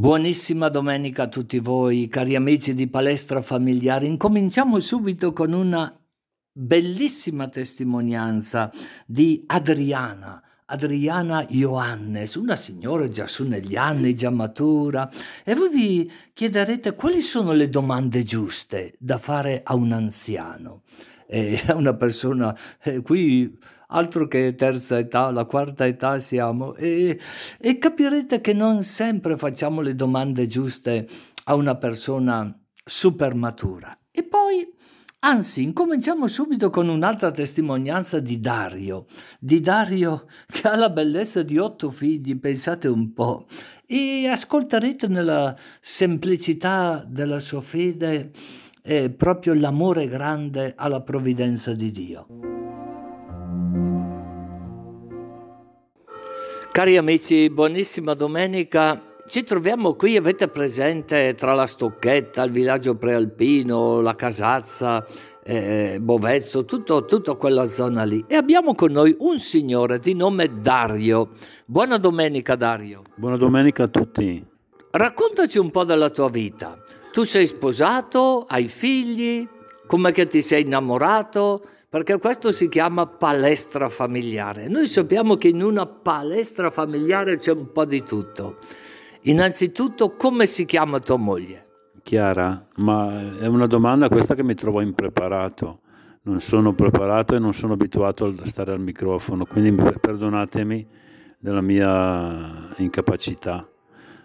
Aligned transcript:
Buonissima 0.00 0.70
domenica 0.70 1.24
a 1.24 1.28
tutti 1.28 1.58
voi, 1.58 2.08
cari 2.08 2.34
amici 2.34 2.72
di 2.72 2.88
Palestra 2.88 3.42
Familiare. 3.42 4.06
Incominciamo 4.06 4.78
subito 4.78 5.34
con 5.34 5.52
una 5.52 5.94
bellissima 6.50 7.48
testimonianza 7.48 8.72
di 9.04 9.44
Adriana. 9.46 10.42
Adriana 10.64 11.44
Ioannes, 11.50 12.36
una 12.36 12.56
signora 12.56 13.08
già 13.08 13.26
su 13.26 13.46
negli 13.46 13.76
anni, 13.76 14.14
già 14.14 14.30
matura, 14.30 15.06
e 15.44 15.54
voi 15.54 15.68
vi 15.68 16.12
chiederete 16.32 16.94
quali 16.94 17.20
sono 17.20 17.52
le 17.52 17.68
domande 17.68 18.22
giuste 18.22 18.94
da 18.98 19.18
fare 19.18 19.60
a 19.62 19.74
un 19.74 19.92
anziano, 19.92 20.80
eh, 21.26 21.60
a 21.68 21.74
una 21.74 21.94
persona 21.94 22.56
eh, 22.84 23.02
qui 23.02 23.54
altro 23.90 24.26
che 24.26 24.54
terza 24.54 24.98
età, 24.98 25.30
la 25.30 25.44
quarta 25.44 25.86
età 25.86 26.18
siamo, 26.18 26.74
e, 26.74 27.18
e 27.58 27.78
capirete 27.78 28.40
che 28.40 28.52
non 28.52 28.82
sempre 28.82 29.36
facciamo 29.36 29.80
le 29.80 29.94
domande 29.94 30.46
giuste 30.46 31.06
a 31.44 31.54
una 31.54 31.76
persona 31.76 32.52
super 32.84 33.34
matura. 33.34 33.96
E 34.10 34.24
poi 34.24 34.68
Anzi, 35.22 35.62
incominciamo 35.62 36.28
subito 36.28 36.70
con 36.70 36.88
un'altra 36.88 37.30
testimonianza 37.30 38.20
di 38.20 38.40
Dario, 38.40 39.04
di 39.38 39.60
Dario 39.60 40.24
che 40.46 40.66
ha 40.66 40.74
la 40.76 40.88
bellezza 40.88 41.42
di 41.42 41.58
otto 41.58 41.90
figli, 41.90 42.38
pensate 42.40 42.88
un 42.88 43.12
po', 43.12 43.44
e 43.84 44.26
ascolterete 44.28 45.08
nella 45.08 45.54
semplicità 45.78 47.04
della 47.06 47.38
sua 47.38 47.60
fede 47.60 48.30
eh, 48.82 49.10
proprio 49.10 49.52
l'amore 49.52 50.08
grande 50.08 50.72
alla 50.74 51.02
provvidenza 51.02 51.74
di 51.74 51.90
Dio. 51.90 52.49
Cari 56.72 56.96
amici, 56.96 57.50
buonissima 57.50 58.14
domenica. 58.14 59.16
Ci 59.26 59.42
troviamo 59.42 59.94
qui, 59.94 60.16
avete 60.16 60.46
presente, 60.46 61.34
tra 61.34 61.52
la 61.52 61.66
Stocchetta, 61.66 62.44
il 62.44 62.52
villaggio 62.52 62.94
prealpino, 62.94 64.00
la 64.00 64.14
Casazza, 64.14 65.04
eh, 65.42 65.98
Bovezzo, 66.00 66.64
tutto, 66.64 67.06
tutta 67.06 67.34
quella 67.34 67.68
zona 67.68 68.04
lì. 68.04 68.24
E 68.28 68.36
abbiamo 68.36 68.76
con 68.76 68.92
noi 68.92 69.16
un 69.18 69.40
signore 69.40 69.98
di 69.98 70.14
nome 70.14 70.60
Dario. 70.60 71.30
Buona 71.66 71.98
domenica 71.98 72.54
Dario. 72.54 73.02
Buona 73.16 73.36
domenica 73.36 73.82
a 73.82 73.88
tutti. 73.88 74.46
Raccontaci 74.92 75.58
un 75.58 75.72
po' 75.72 75.84
della 75.84 76.08
tua 76.08 76.30
vita. 76.30 76.80
Tu 77.10 77.24
sei 77.24 77.48
sposato, 77.48 78.46
hai 78.48 78.68
figli, 78.68 79.46
come 79.88 80.12
che 80.12 80.28
ti 80.28 80.40
sei 80.40 80.62
innamorato? 80.62 81.64
Perché 81.90 82.18
questo 82.20 82.52
si 82.52 82.68
chiama 82.68 83.04
palestra 83.06 83.88
familiare. 83.88 84.68
Noi 84.68 84.86
sappiamo 84.86 85.34
che 85.34 85.48
in 85.48 85.60
una 85.60 85.86
palestra 85.86 86.70
familiare 86.70 87.38
c'è 87.38 87.50
un 87.50 87.72
po' 87.72 87.84
di 87.84 88.04
tutto. 88.04 88.58
Innanzitutto, 89.22 90.14
come 90.14 90.46
si 90.46 90.64
chiama 90.66 91.00
tua 91.00 91.16
moglie? 91.16 91.66
Chiara, 92.04 92.64
ma 92.76 93.36
è 93.40 93.46
una 93.46 93.66
domanda 93.66 94.08
questa 94.08 94.36
che 94.36 94.44
mi 94.44 94.54
trovo 94.54 94.80
impreparato. 94.80 95.80
Non 96.22 96.40
sono 96.40 96.74
preparato 96.74 97.34
e 97.34 97.40
non 97.40 97.54
sono 97.54 97.72
abituato 97.72 98.26
a 98.38 98.46
stare 98.46 98.70
al 98.70 98.80
microfono, 98.80 99.44
quindi 99.44 99.72
perdonatemi 100.00 100.86
della 101.40 101.60
mia 101.60 102.72
incapacità. 102.76 103.68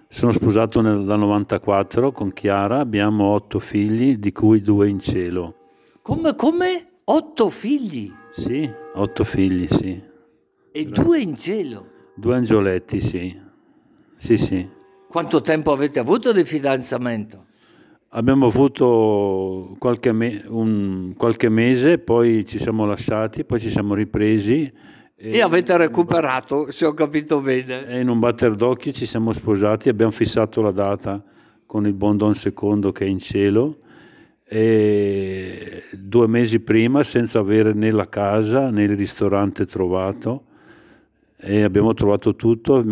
Sono 0.08 0.32
sposato 0.32 0.82
nel, 0.82 1.04
dal 1.04 1.18
94 1.18 2.12
con 2.12 2.32
Chiara, 2.32 2.78
abbiamo 2.78 3.32
otto 3.32 3.58
figli, 3.58 4.18
di 4.18 4.32
cui 4.32 4.62
due 4.62 4.88
in 4.88 5.00
cielo. 5.00 5.56
Come, 6.04 6.36
come? 6.36 6.90
Otto 7.08 7.50
figli? 7.52 8.12
Sì, 8.32 8.68
otto 8.94 9.24
figli, 9.24 9.68
sì. 9.68 10.02
E 10.72 10.86
due 10.86 11.22
in 11.22 11.36
cielo? 11.36 11.86
Due 12.16 12.36
angioletti, 12.36 13.00
sì. 13.00 13.40
Sì, 14.18 14.40
sì. 14.40 14.68
Quanto 15.08 15.40
tempo 15.42 15.72
avete 15.72 16.00
avuto 16.00 16.34
di 16.34 16.44
fidanzamento? 16.44 17.46
Abbiamo 18.10 18.48
avuto 18.48 19.76
qualche, 19.78 20.14
me- 20.14 20.46
un, 20.48 21.14
qualche 21.16 21.48
mese, 21.48 22.00
poi 22.00 22.44
ci 22.44 22.58
siamo 22.58 22.88
lasciati, 22.88 23.46
poi 23.46 23.60
ci 23.60 23.70
siamo 23.70 23.94
ripresi. 23.94 24.74
E, 25.16 25.30
e 25.30 25.42
avete 25.42 25.78
recuperato, 25.78 26.72
se 26.72 26.86
ho 26.86 26.96
capito 26.96 27.40
bene. 27.40 27.86
E 27.86 28.00
in 28.00 28.10
un 28.10 28.18
batter 28.18 28.56
d'occhio 28.56 28.92
ci 28.92 29.06
siamo 29.06 29.32
sposati, 29.32 29.90
abbiamo 29.90 30.12
fissato 30.12 30.60
la 30.60 30.72
data 30.72 31.24
con 31.68 31.86
il 31.86 31.94
buon 31.94 32.18
Don 32.18 32.34
Secondo 32.34 32.92
che 32.92 33.06
è 33.06 33.08
in 33.08 33.20
cielo 33.20 33.82
e 34.48 35.84
due 35.94 36.28
mesi 36.28 36.60
prima 36.60 37.04
senza 37.04 37.40
avere 37.40 37.74
né 37.74 37.92
la 37.92 38.08
casa 38.08 38.70
né 38.70 38.84
il 38.84 38.96
ristorante 38.96 39.66
trovato 39.66 40.46
e 41.38 41.64
abbiamo 41.64 41.94
trovato 41.94 42.36
tutto, 42.36 42.84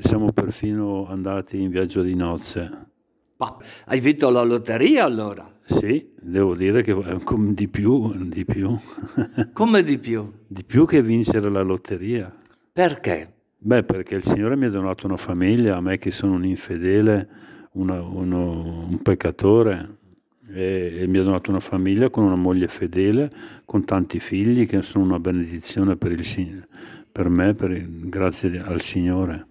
siamo 0.00 0.32
perfino 0.32 1.06
andati 1.06 1.60
in 1.60 1.70
viaggio 1.70 2.02
di 2.02 2.14
nozze. 2.14 2.88
Ma 3.36 3.56
hai 3.86 4.00
vinto 4.00 4.30
la 4.30 4.42
lotteria 4.42 5.04
allora? 5.04 5.48
Sì, 5.64 6.10
devo 6.20 6.54
dire 6.54 6.82
che 6.82 6.96
di 7.50 7.68
più, 7.68 8.12
di 8.26 8.44
più. 8.44 8.76
Come 9.52 9.82
di 9.82 9.98
più? 9.98 10.30
Di 10.46 10.64
più 10.64 10.86
che 10.86 11.00
vincere 11.02 11.48
la 11.50 11.62
lotteria. 11.62 12.34
Perché? 12.72 13.32
Beh, 13.56 13.84
perché 13.84 14.16
il 14.16 14.24
Signore 14.24 14.56
mi 14.56 14.64
ha 14.64 14.70
donato 14.70 15.06
una 15.06 15.16
famiglia, 15.16 15.76
a 15.76 15.80
me 15.80 15.96
che 15.98 16.10
sono 16.10 16.32
un 16.32 16.44
infedele, 16.44 17.28
una, 17.72 18.02
uno, 18.02 18.86
un 18.88 19.00
peccatore, 19.02 19.98
e, 20.52 20.98
e 21.00 21.06
mi 21.06 21.18
ha 21.18 21.22
donato 21.22 21.50
una 21.50 21.60
famiglia 21.60 22.10
con 22.10 22.24
una 22.24 22.36
moglie 22.36 22.68
fedele, 22.68 23.30
con 23.64 23.84
tanti 23.84 24.20
figli 24.20 24.66
che 24.66 24.82
sono 24.82 25.04
una 25.04 25.20
benedizione 25.20 25.96
per, 25.96 26.12
il, 26.12 26.66
per 27.10 27.28
me, 27.28 27.54
per 27.54 27.70
il, 27.70 28.08
grazie 28.08 28.60
al 28.60 28.80
Signore. 28.80 29.46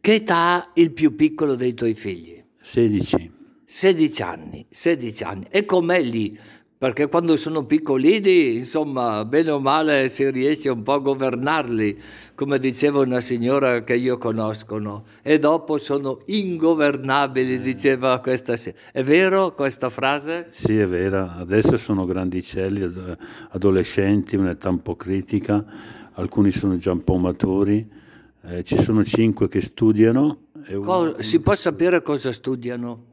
Che 0.00 0.14
età 0.14 0.36
ha 0.36 0.70
il 0.74 0.92
più 0.92 1.14
piccolo 1.14 1.54
dei 1.54 1.74
tuoi 1.74 1.94
figli? 1.94 2.42
16. 2.60 3.32
16 3.64 4.22
anni, 4.22 4.66
16 4.68 5.24
anni. 5.24 5.46
E 5.48 5.64
com'è 5.64 6.00
lì? 6.02 6.38
Perché 6.76 7.08
quando 7.08 7.36
sono 7.36 7.64
piccolini, 7.64 8.56
insomma, 8.56 9.24
bene 9.24 9.50
o 9.50 9.60
male 9.60 10.08
si 10.08 10.28
riesce 10.30 10.68
un 10.68 10.82
po' 10.82 10.94
a 10.94 10.98
governarli, 10.98 11.98
come 12.34 12.58
diceva 12.58 13.00
una 13.00 13.20
signora 13.20 13.84
che 13.84 13.94
io 13.94 14.18
conosco, 14.18 14.78
no? 14.78 15.04
e 15.22 15.38
dopo 15.38 15.78
sono 15.78 16.20
ingovernabili, 16.26 17.60
diceva 17.60 18.18
questa 18.18 18.56
signora. 18.56 18.80
È 18.92 19.02
vero 19.02 19.54
questa 19.54 19.88
frase? 19.88 20.46
Sì, 20.48 20.76
è 20.78 20.86
vera. 20.86 21.36
Adesso 21.36 21.76
sono 21.78 22.04
grandicelli, 22.04 22.92
adolescenti, 23.50 24.36
un'età 24.36 24.68
un 24.68 24.82
po' 24.82 24.96
critica, 24.96 25.64
alcuni 26.14 26.50
sono 26.50 26.76
già 26.76 26.92
un 26.92 27.04
po' 27.04 27.16
maturi, 27.16 27.88
eh, 28.42 28.62
ci 28.62 28.76
sono 28.76 29.02
cinque 29.04 29.48
che 29.48 29.62
studiano. 29.62 30.48
Cosa, 30.82 31.22
si 31.22 31.40
può 31.40 31.54
sapere 31.54 32.02
cosa 32.02 32.32
studiano? 32.32 33.04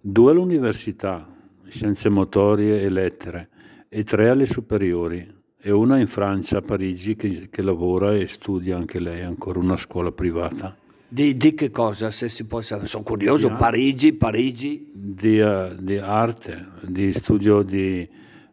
Due 0.00 0.30
all'università, 0.30 1.33
scienze 1.74 2.08
motorie 2.08 2.80
e 2.82 2.88
lettere, 2.88 3.48
e 3.88 4.04
tre 4.04 4.28
alle 4.28 4.46
superiori, 4.46 5.42
e 5.60 5.70
una 5.72 5.98
in 5.98 6.06
Francia, 6.06 6.58
a 6.58 6.62
Parigi, 6.62 7.16
che, 7.16 7.48
che 7.50 7.62
lavora 7.62 8.14
e 8.14 8.28
studia 8.28 8.76
anche 8.76 9.00
lei, 9.00 9.22
ancora 9.22 9.58
una 9.58 9.76
scuola 9.76 10.12
privata. 10.12 10.76
Di, 11.08 11.36
di, 11.36 11.54
che 11.54 11.70
cosa, 11.70 12.12
se 12.12 12.28
si 12.28 12.46
può 12.46 12.60
sapere? 12.60 12.86
Sono 12.86 13.02
curioso, 13.02 13.48
di 13.48 13.54
Parigi, 13.56 14.12
Parigi? 14.12 14.90
Di, 14.92 15.40
uh, 15.40 15.74
di, 15.76 15.98
arte, 15.98 16.68
di 16.82 17.12
studio 17.12 17.62
di 17.62 18.08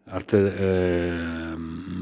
arte, 0.05 0.55
eh, 0.55 1.53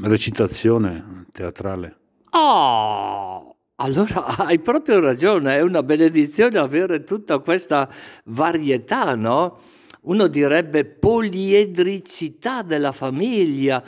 recitazione 0.02 1.26
teatrale. 1.32 1.96
Oh, 2.30 3.56
allora 3.76 4.24
hai 4.46 4.58
proprio 4.58 5.00
ragione, 5.00 5.56
è 5.56 5.60
una 5.60 5.82
benedizione 5.82 6.58
avere 6.58 7.04
tutta 7.04 7.38
questa 7.40 7.88
varietà, 8.24 9.14
no? 9.14 9.58
Uno 10.02 10.26
direbbe 10.28 10.84
poliedricità 10.84 12.62
della 12.62 12.92
famiglia. 12.92 13.82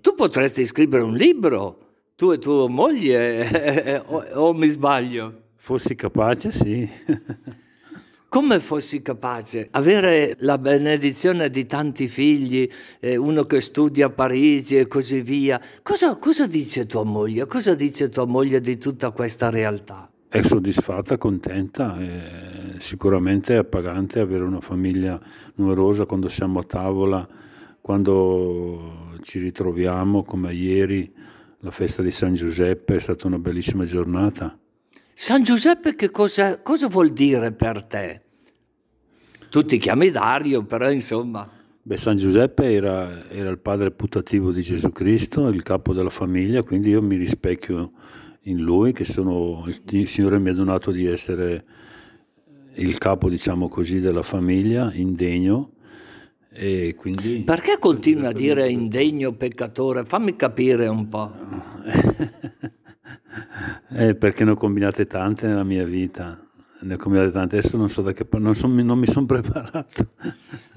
Tu 0.00 0.14
potresti 0.14 0.64
scrivere 0.66 1.02
un 1.02 1.14
libro, 1.14 1.78
tu 2.16 2.32
e 2.32 2.38
tua 2.38 2.68
moglie, 2.68 4.02
o, 4.06 4.24
o 4.34 4.52
mi 4.52 4.68
sbaglio? 4.68 5.42
Fossi 5.56 5.94
capace, 5.94 6.50
sì. 6.50 6.88
Come 8.28 8.60
fossi 8.60 9.02
capace? 9.02 9.68
Avere 9.70 10.36
la 10.40 10.58
benedizione 10.58 11.48
di 11.48 11.64
tanti 11.64 12.08
figli, 12.08 12.68
eh, 13.00 13.16
uno 13.16 13.44
che 13.44 13.60
studia 13.60 14.06
a 14.06 14.10
Parigi 14.10 14.78
e 14.78 14.88
così 14.88 15.22
via. 15.22 15.60
Cosa, 15.82 16.16
cosa 16.16 16.46
dice 16.46 16.86
tua 16.86 17.04
moglie? 17.04 17.46
Cosa 17.46 17.74
dice 17.74 18.08
tua 18.08 18.26
moglie 18.26 18.60
di 18.60 18.78
tutta 18.78 19.10
questa 19.10 19.48
realtà? 19.48 20.10
È 20.36 20.42
soddisfatta, 20.42 21.16
contenta, 21.16 21.96
è 21.98 22.74
sicuramente 22.76 23.54
è 23.54 23.56
appagante 23.56 24.20
avere 24.20 24.44
una 24.44 24.60
famiglia 24.60 25.18
numerosa 25.54 26.04
quando 26.04 26.28
siamo 26.28 26.58
a 26.58 26.62
tavola, 26.62 27.26
quando 27.80 29.16
ci 29.22 29.38
ritroviamo 29.38 30.24
come 30.24 30.52
ieri, 30.52 31.10
la 31.60 31.70
festa 31.70 32.02
di 32.02 32.10
San 32.10 32.34
Giuseppe 32.34 32.96
è 32.96 33.00
stata 33.00 33.26
una 33.26 33.38
bellissima 33.38 33.86
giornata. 33.86 34.58
San 35.14 35.42
Giuseppe 35.42 35.94
che 35.94 36.10
cosa, 36.10 36.60
cosa 36.60 36.86
vuol 36.88 37.14
dire 37.14 37.52
per 37.52 37.84
te? 37.84 38.20
Tu 39.48 39.64
ti 39.64 39.78
chiami 39.78 40.10
Dario, 40.10 40.64
però 40.64 40.90
insomma... 40.90 41.48
Beh, 41.80 41.96
San 41.96 42.16
Giuseppe 42.16 42.74
era, 42.74 43.26
era 43.30 43.48
il 43.48 43.58
padre 43.58 43.90
putativo 43.90 44.52
di 44.52 44.60
Gesù 44.60 44.90
Cristo, 44.90 45.48
il 45.48 45.62
capo 45.62 45.94
della 45.94 46.10
famiglia, 46.10 46.62
quindi 46.62 46.90
io 46.90 47.00
mi 47.00 47.16
rispecchio 47.16 47.92
in 48.46 48.60
lui, 48.60 48.92
che 48.92 49.04
sono, 49.04 49.64
il 49.66 50.08
Signore 50.08 50.38
mi 50.38 50.50
ha 50.50 50.54
donato 50.54 50.90
di 50.90 51.06
essere 51.06 51.64
il 52.74 52.98
capo, 52.98 53.28
diciamo 53.28 53.68
così, 53.68 54.00
della 54.00 54.22
famiglia, 54.22 54.92
indegno. 54.92 55.72
E 56.52 56.94
quindi... 56.96 57.42
Perché 57.44 57.78
continua 57.78 58.28
a 58.28 58.32
dire 58.32 58.70
indegno 58.70 59.32
peccatore? 59.32 60.04
Fammi 60.04 60.36
capire 60.36 60.86
un 60.86 61.08
po'. 61.08 61.32
eh, 63.90 64.14
perché 64.14 64.44
ne 64.44 64.52
ho 64.52 64.56
combinate 64.56 65.06
tante 65.06 65.46
nella 65.46 65.64
mia 65.64 65.84
vita. 65.84 66.40
Ne 66.82 66.94
ho 66.94 66.96
combinate 66.98 67.32
tante, 67.32 67.58
adesso 67.58 67.76
non 67.76 67.88
so 67.88 68.02
da 68.02 68.12
che 68.12 68.24
parte, 68.24 68.46
non, 68.46 68.84
non 68.84 68.98
mi 68.98 69.06
sono 69.06 69.26
preparato. 69.26 70.10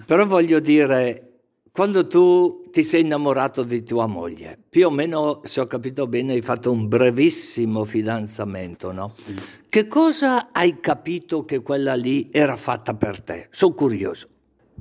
Però 0.05 0.25
voglio 0.25 0.59
dire, 0.59 1.28
quando 1.71 2.07
tu 2.07 2.69
ti 2.71 2.83
sei 2.83 3.01
innamorato 3.01 3.63
di 3.63 3.83
tua 3.83 4.07
moglie, 4.07 4.57
più 4.69 4.87
o 4.87 4.89
meno, 4.89 5.39
se 5.43 5.61
ho 5.61 5.67
capito 5.67 6.07
bene, 6.07 6.33
hai 6.33 6.41
fatto 6.41 6.71
un 6.71 6.87
brevissimo 6.87 7.85
fidanzamento, 7.85 8.91
no? 8.91 9.13
Sì. 9.15 9.35
Che 9.69 9.87
cosa 9.87 10.51
hai 10.51 10.79
capito 10.79 11.43
che 11.43 11.61
quella 11.61 11.95
lì 11.95 12.29
era 12.31 12.55
fatta 12.55 12.95
per 12.95 13.21
te? 13.21 13.47
Sono 13.51 13.73
curioso. 13.73 14.27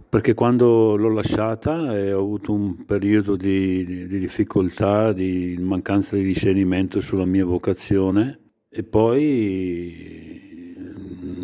Perché 0.09 0.33
quando 0.33 0.97
l'ho 0.97 1.11
lasciata 1.11 1.97
eh, 1.97 2.13
ho 2.13 2.21
avuto 2.21 2.53
un 2.53 2.85
periodo 2.85 3.37
di, 3.37 3.85
di, 3.85 4.07
di 4.07 4.19
difficoltà, 4.19 5.13
di 5.13 5.57
mancanza 5.61 6.17
di 6.17 6.23
discernimento 6.23 7.01
sulla 7.01 7.27
mia 7.27 7.45
vocazione 7.45 8.39
e 8.71 8.83
poi 8.85 10.37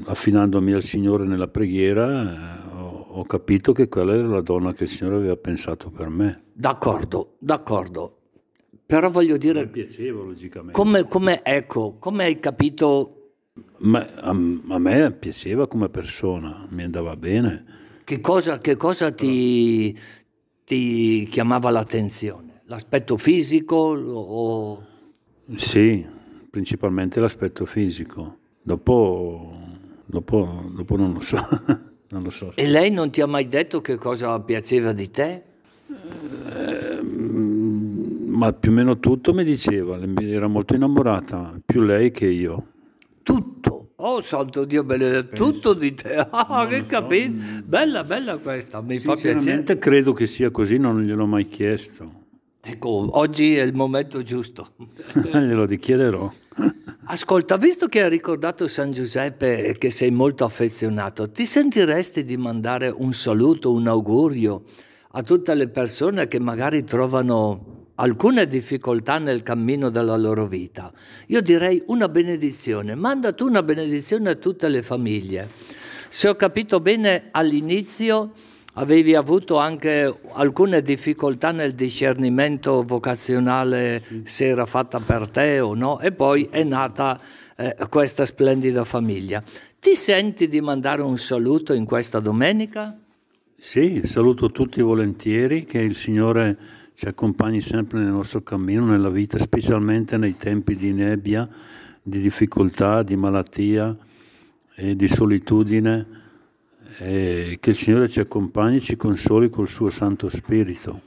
affinandomi 0.06 0.72
al 0.72 0.82
Signore 0.82 1.24
nella 1.24 1.48
preghiera 1.48 2.53
ho 3.16 3.24
capito 3.24 3.72
che 3.72 3.88
quella 3.88 4.14
era 4.14 4.26
la 4.26 4.40
donna 4.40 4.72
che 4.72 4.84
il 4.84 4.88
Signore 4.88 5.16
aveva 5.16 5.36
pensato 5.36 5.88
per 5.88 6.08
me. 6.08 6.42
D'accordo, 6.52 7.36
d'accordo. 7.38 8.18
Però 8.84 9.08
voglio 9.08 9.36
dire... 9.36 9.64
Mi 9.64 9.70
piaceva, 9.70 10.24
logicamente. 10.24 10.72
Come, 10.72 11.04
come, 11.04 11.42
ecco, 11.44 11.96
come 11.98 12.24
hai 12.24 12.40
capito... 12.40 13.20
Ma, 13.78 14.00
a, 14.00 14.30
a, 14.30 14.78
me 14.78 15.12
piaceva 15.12 15.68
come 15.68 15.88
persona, 15.88 16.66
mi 16.70 16.82
andava 16.82 17.16
bene. 17.16 17.64
Che 18.02 18.20
cosa, 18.20 18.58
che 18.58 18.74
cosa 18.74 19.12
ti, 19.12 19.96
ti, 20.64 21.28
chiamava 21.30 21.70
l'attenzione? 21.70 22.62
L'aspetto 22.64 23.16
fisico 23.16 23.76
o... 23.76 24.86
Sì, 25.54 26.04
principalmente 26.50 27.20
l'aspetto 27.20 27.64
fisico. 27.64 28.38
Dopo, 28.60 29.56
dopo, 30.04 30.64
dopo 30.74 30.96
non 30.96 31.12
lo 31.12 31.20
so. 31.20 31.38
non 32.10 32.22
lo 32.22 32.30
so. 32.30 32.52
E 32.54 32.66
lei 32.66 32.90
non 32.90 33.10
ti 33.10 33.20
ha 33.20 33.26
mai 33.26 33.46
detto 33.46 33.80
che 33.80 33.96
cosa 33.96 34.38
piaceva 34.40 34.92
di 34.92 35.10
te? 35.10 35.42
Eh, 35.88 37.02
ma 37.02 38.52
più 38.52 38.70
o 38.70 38.74
meno 38.74 38.98
tutto 38.98 39.32
mi 39.32 39.44
diceva, 39.44 39.98
era 40.20 40.46
molto 40.46 40.74
innamorata, 40.74 41.60
più 41.64 41.82
lei 41.82 42.10
che 42.10 42.26
io. 42.26 42.66
Tutto? 43.22 43.92
Oh 43.96 44.20
santo 44.20 44.64
Dio 44.64 44.84
benedetto, 44.84 45.34
tutto 45.36 45.72
di 45.72 45.94
te, 45.94 46.16
ah, 46.30 46.66
che 46.66 46.82
capito, 46.82 47.40
so. 47.40 47.62
bella 47.64 48.04
bella 48.04 48.36
questa, 48.36 48.82
mi 48.82 48.98
fa 48.98 49.14
piacere. 49.14 49.78
credo 49.78 50.12
che 50.12 50.26
sia 50.26 50.50
così, 50.50 50.78
non 50.78 51.02
gliel'ho 51.02 51.26
mai 51.26 51.46
chiesto. 51.46 52.23
Ecco, 52.66 53.06
oggi 53.18 53.58
è 53.58 53.62
il 53.62 53.74
momento 53.74 54.22
giusto. 54.22 54.70
Glielo 55.22 55.66
richiederò. 55.66 56.32
Ascolta, 57.04 57.58
visto 57.58 57.88
che 57.88 58.02
hai 58.02 58.08
ricordato 58.08 58.66
San 58.68 58.90
Giuseppe 58.90 59.66
e 59.66 59.76
che 59.76 59.90
sei 59.90 60.10
molto 60.10 60.44
affezionato, 60.44 61.30
ti 61.30 61.44
sentiresti 61.44 62.24
di 62.24 62.38
mandare 62.38 62.88
un 62.88 63.12
saluto, 63.12 63.70
un 63.70 63.86
augurio 63.86 64.62
a 65.10 65.22
tutte 65.22 65.54
le 65.54 65.68
persone 65.68 66.26
che 66.26 66.40
magari 66.40 66.84
trovano 66.84 67.88
alcune 67.96 68.46
difficoltà 68.46 69.18
nel 69.18 69.42
cammino 69.42 69.90
della 69.90 70.16
loro 70.16 70.46
vita? 70.46 70.90
Io 71.26 71.42
direi 71.42 71.82
una 71.88 72.08
benedizione. 72.08 72.94
Manda 72.94 73.34
tu 73.34 73.46
una 73.46 73.62
benedizione 73.62 74.30
a 74.30 74.34
tutte 74.36 74.68
le 74.68 74.80
famiglie. 74.80 75.50
Se 76.08 76.28
ho 76.28 76.34
capito 76.34 76.80
bene 76.80 77.28
all'inizio 77.30 78.32
avevi 78.74 79.14
avuto 79.14 79.58
anche 79.58 80.12
alcune 80.32 80.82
difficoltà 80.82 81.52
nel 81.52 81.74
discernimento 81.74 82.82
vocazionale 82.82 84.00
sì. 84.00 84.22
se 84.24 84.46
era 84.46 84.66
fatta 84.66 84.98
per 85.00 85.28
te 85.28 85.60
o 85.60 85.74
no 85.74 86.00
e 86.00 86.12
poi 86.12 86.48
è 86.50 86.62
nata 86.64 87.20
eh, 87.56 87.76
questa 87.88 88.24
splendida 88.24 88.84
famiglia. 88.84 89.42
Ti 89.78 89.94
senti 89.94 90.48
di 90.48 90.60
mandare 90.60 91.02
un 91.02 91.18
saluto 91.18 91.72
in 91.72 91.84
questa 91.84 92.18
domenica? 92.18 92.96
Sì, 93.56 94.02
saluto 94.04 94.50
tutti 94.50 94.82
volentieri, 94.82 95.64
che 95.64 95.78
il 95.78 95.94
Signore 95.94 96.56
ci 96.94 97.06
accompagni 97.06 97.60
sempre 97.60 98.00
nel 98.00 98.10
nostro 98.10 98.42
cammino, 98.42 98.84
nella 98.84 99.08
vita, 99.08 99.38
specialmente 99.38 100.16
nei 100.16 100.36
tempi 100.36 100.74
di 100.74 100.92
nebbia, 100.92 101.48
di 102.02 102.20
difficoltà, 102.20 103.02
di 103.02 103.16
malattia 103.16 103.96
e 104.74 104.96
di 104.96 105.08
solitudine 105.08 106.23
e 106.98 107.58
che 107.60 107.70
il 107.70 107.76
Signore 107.76 108.08
ci 108.08 108.20
accompagni 108.20 108.76
e 108.76 108.80
ci 108.80 108.96
consoli 108.96 109.48
col 109.48 109.68
suo 109.68 109.90
Santo 109.90 110.28
Spirito. 110.28 111.00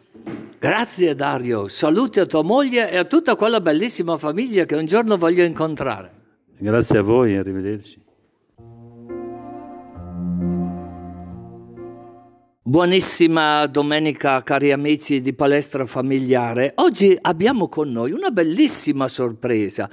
Grazie 0.60 1.14
Dario, 1.14 1.68
saluti 1.68 2.20
a 2.20 2.26
tua 2.26 2.42
moglie 2.42 2.90
e 2.90 2.98
a 2.98 3.06
tutta 3.06 3.36
quella 3.36 3.62
bellissima 3.62 4.18
famiglia 4.18 4.66
che 4.66 4.76
un 4.76 4.86
giorno 4.86 5.18
voglio 5.18 5.44
incontrare. 5.44 6.12
Grazie 6.58 7.00
a 7.00 7.04
voi, 7.04 7.36
arrivederci. 7.38 8.06
Buonissima 12.68 13.66
domenica 13.68 14.44
cari 14.44 14.74
amici 14.74 15.22
di 15.22 15.32
Palestra 15.32 15.86
Familiare. 15.86 16.74
Oggi 16.76 17.18
abbiamo 17.22 17.70
con 17.70 17.90
noi 17.90 18.12
una 18.12 18.30
bellissima 18.30 19.08
sorpresa. 19.08 19.90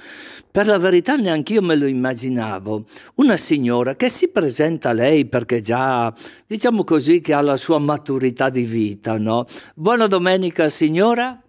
Per 0.51 0.67
la 0.67 0.77
verità 0.77 1.15
neanche 1.15 1.53
io 1.53 1.61
me 1.61 1.77
lo 1.77 1.85
immaginavo. 1.85 2.83
Una 3.15 3.37
signora 3.37 3.95
che 3.95 4.09
si 4.09 4.27
presenta 4.27 4.89
a 4.89 4.91
lei 4.91 5.25
perché 5.25 5.61
già, 5.61 6.13
diciamo 6.45 6.83
così, 6.83 7.21
che 7.21 7.31
ha 7.31 7.39
la 7.39 7.55
sua 7.55 7.79
maturità 7.79 8.49
di 8.49 8.65
vita, 8.65 9.17
no? 9.17 9.45
Buona 9.73 10.07
domenica 10.07 10.67
signora. 10.67 11.41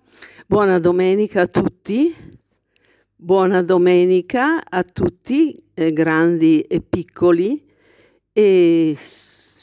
Buona 0.46 0.79
domenica 0.79 1.40
a 1.40 1.46
tutti. 1.49 2.14
Buona 3.17 3.62
domenica 3.62 4.64
a 4.64 4.84
tutti, 4.84 5.61
eh, 5.75 5.93
grandi 5.93 6.61
e 6.61 6.81
piccoli. 6.81 7.64
E 8.32 8.96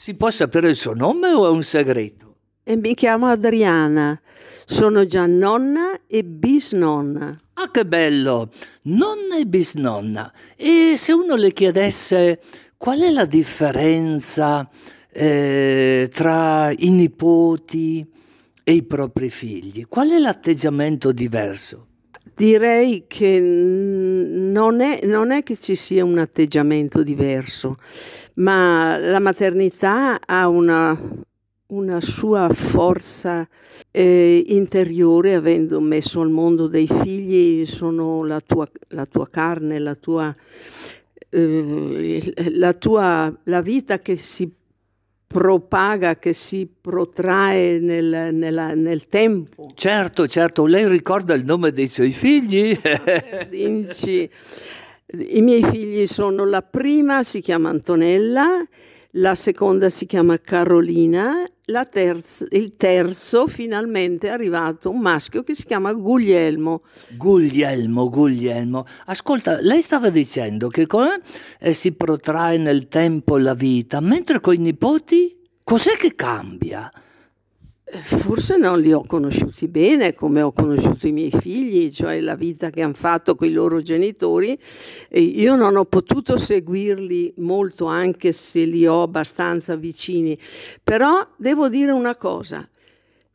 si 0.04 0.16
può 0.16 0.28
sapere 0.28 0.68
il 0.68 0.76
suo 0.76 0.92
nome 0.92 1.32
o 1.32 1.46
è 1.46 1.48
un 1.48 1.62
segreto? 1.62 2.34
E 2.62 2.76
mi 2.76 2.92
chiamo 2.92 3.24
Adriana, 3.24 4.20
sono 4.66 5.06
già 5.06 5.24
nonna 5.24 5.98
e 6.06 6.22
bisnonna. 6.24 7.40
Ah, 7.54 7.70
che 7.70 7.86
bello! 7.86 8.50
Nonna 8.82 9.38
e 9.38 9.46
bisnonna. 9.46 10.30
E 10.58 10.96
se 10.98 11.14
uno 11.14 11.36
le 11.36 11.54
chiedesse 11.54 12.38
qual 12.76 13.00
è 13.00 13.10
la 13.10 13.24
differenza 13.24 14.68
eh, 15.10 16.06
tra 16.12 16.70
i 16.70 16.90
nipoti 16.90 18.06
e 18.62 18.72
i 18.74 18.82
propri 18.82 19.30
figli, 19.30 19.86
qual 19.88 20.10
è 20.10 20.18
l'atteggiamento 20.18 21.12
diverso? 21.12 21.86
Direi 22.34 23.04
che 23.06 23.40
non 23.40 24.80
è, 24.80 25.00
non 25.04 25.30
è 25.30 25.42
che 25.42 25.56
ci 25.56 25.76
sia 25.76 26.04
un 26.04 26.18
atteggiamento 26.18 27.02
diverso 27.02 27.78
ma 28.34 28.96
la 28.98 29.20
maternità 29.20 30.20
ha 30.24 30.48
una, 30.48 30.98
una 31.68 32.00
sua 32.00 32.48
forza 32.48 33.46
eh, 33.90 34.44
interiore, 34.48 35.34
avendo 35.34 35.80
messo 35.80 36.20
al 36.20 36.30
mondo 36.30 36.66
dei 36.66 36.86
figli, 36.86 37.64
sono 37.64 38.24
la 38.24 38.40
tua, 38.40 38.66
la 38.88 39.06
tua 39.06 39.26
carne, 39.28 39.78
la 39.78 39.94
tua, 39.94 40.32
eh, 41.28 42.32
la 42.52 42.72
tua 42.72 43.32
la 43.44 43.60
vita 43.60 44.00
che 44.00 44.16
si 44.16 44.52
propaga, 45.34 46.16
che 46.16 46.32
si 46.32 46.68
protrae 46.80 47.80
nel, 47.80 48.30
nella, 48.32 48.74
nel, 48.74 49.06
tempo. 49.06 49.72
Certo, 49.74 50.28
certo, 50.28 50.64
lei 50.64 50.86
ricorda 50.86 51.34
il 51.34 51.44
nome 51.44 51.72
dei 51.72 51.88
suoi 51.88 52.12
figli? 52.12 52.78
Dici, 53.50 54.30
i 55.18 55.40
miei 55.42 55.62
figli 55.62 56.06
sono 56.06 56.44
la 56.44 56.62
prima 56.62 57.22
si 57.22 57.40
chiama 57.40 57.70
Antonella, 57.70 58.66
la 59.12 59.34
seconda 59.34 59.88
si 59.88 60.06
chiama 60.06 60.38
Carolina, 60.40 61.44
terza, 61.88 62.44
il 62.50 62.74
terzo 62.76 63.46
finalmente 63.46 64.28
è 64.28 64.30
arrivato 64.30 64.90
un 64.90 65.00
maschio 65.00 65.42
che 65.42 65.54
si 65.54 65.66
chiama 65.66 65.92
Guglielmo. 65.92 66.82
Guglielmo, 67.16 68.10
Guglielmo. 68.10 68.84
Ascolta, 69.06 69.60
lei 69.60 69.80
stava 69.80 70.10
dicendo 70.10 70.68
che 70.68 70.86
come 70.86 71.20
eh, 71.60 71.72
si 71.72 71.92
protrae 71.92 72.58
nel 72.58 72.88
tempo 72.88 73.38
la 73.38 73.54
vita, 73.54 74.00
mentre 74.00 74.40
con 74.40 74.54
i 74.54 74.58
nipoti 74.58 75.36
cos'è 75.62 75.96
che 75.96 76.14
cambia? 76.14 76.90
Forse 78.00 78.56
non 78.56 78.80
li 78.80 78.92
ho 78.92 79.04
conosciuti 79.06 79.68
bene 79.68 80.14
come 80.14 80.42
ho 80.42 80.52
conosciuto 80.52 81.06
i 81.06 81.12
miei 81.12 81.30
figli, 81.30 81.90
cioè 81.92 82.20
la 82.20 82.34
vita 82.34 82.70
che 82.70 82.82
hanno 82.82 82.94
fatto 82.94 83.36
con 83.36 83.46
i 83.46 83.52
loro 83.52 83.80
genitori. 83.82 84.58
E 85.08 85.20
io 85.20 85.54
non 85.54 85.76
ho 85.76 85.84
potuto 85.84 86.36
seguirli 86.36 87.34
molto 87.38 87.86
anche 87.86 88.32
se 88.32 88.64
li 88.64 88.86
ho 88.86 89.02
abbastanza 89.02 89.76
vicini, 89.76 90.36
però 90.82 91.26
devo 91.36 91.68
dire 91.68 91.92
una 91.92 92.16
cosa. 92.16 92.68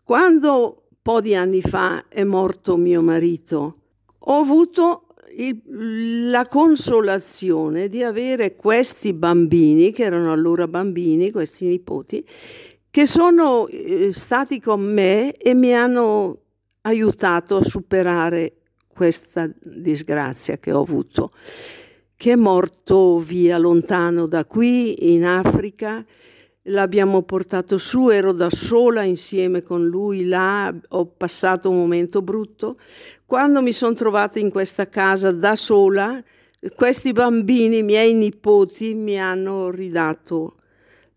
Quando 0.04 0.84
un 0.90 0.98
po' 1.02 1.22
di 1.22 1.36
anni 1.36 1.62
fa 1.62 2.06
è 2.08 2.24
morto 2.24 2.76
mio 2.78 3.02
marito, 3.02 3.76
ho 4.18 4.40
avuto 4.40 5.06
il, 5.38 6.30
la 6.30 6.46
consolazione 6.48 7.88
di 7.88 8.04
avere 8.04 8.56
questi 8.56 9.14
bambini, 9.14 9.92
che 9.92 10.04
erano 10.04 10.32
allora 10.32 10.68
bambini, 10.68 11.32
questi 11.32 11.68
nipoti, 11.68 12.26
che 13.00 13.08
sono 13.08 13.66
eh, 13.70 14.12
stati 14.12 14.60
con 14.60 14.82
me 14.82 15.32
e 15.32 15.54
mi 15.54 15.74
hanno 15.74 16.38
aiutato 16.82 17.56
a 17.56 17.64
superare 17.64 18.56
questa 18.90 19.50
disgrazia 19.58 20.58
che 20.58 20.74
ho 20.74 20.82
avuto, 20.82 21.32
che 22.18 22.34
è 22.34 22.36
morto 22.36 23.20
via 23.20 23.58
lontano 23.58 24.28
da 24.28 24.44
qui, 24.44 25.14
in 25.14 25.24
Africa, 25.24 26.06
l'abbiamo 26.64 27.22
portato 27.22 27.78
su, 27.78 28.10
ero 28.10 28.34
da 28.34 28.50
sola 28.50 29.04
insieme 29.04 29.64
con 29.64 29.86
lui 29.86 30.26
là, 30.26 30.70
ho 30.90 31.06
passato 31.06 31.70
un 31.70 31.78
momento 31.78 32.22
brutto. 32.22 32.78
Quando 33.26 33.62
mi 33.62 33.72
sono 33.72 33.94
trovata 33.94 34.40
in 34.40 34.50
questa 34.50 34.90
casa 34.90 35.32
da 35.32 35.56
sola, 35.56 36.22
questi 36.76 37.14
bambini, 37.14 37.82
miei 37.82 38.14
nipoti, 38.14 38.94
mi 38.94 39.18
hanno 39.18 39.70
ridato 39.70 40.56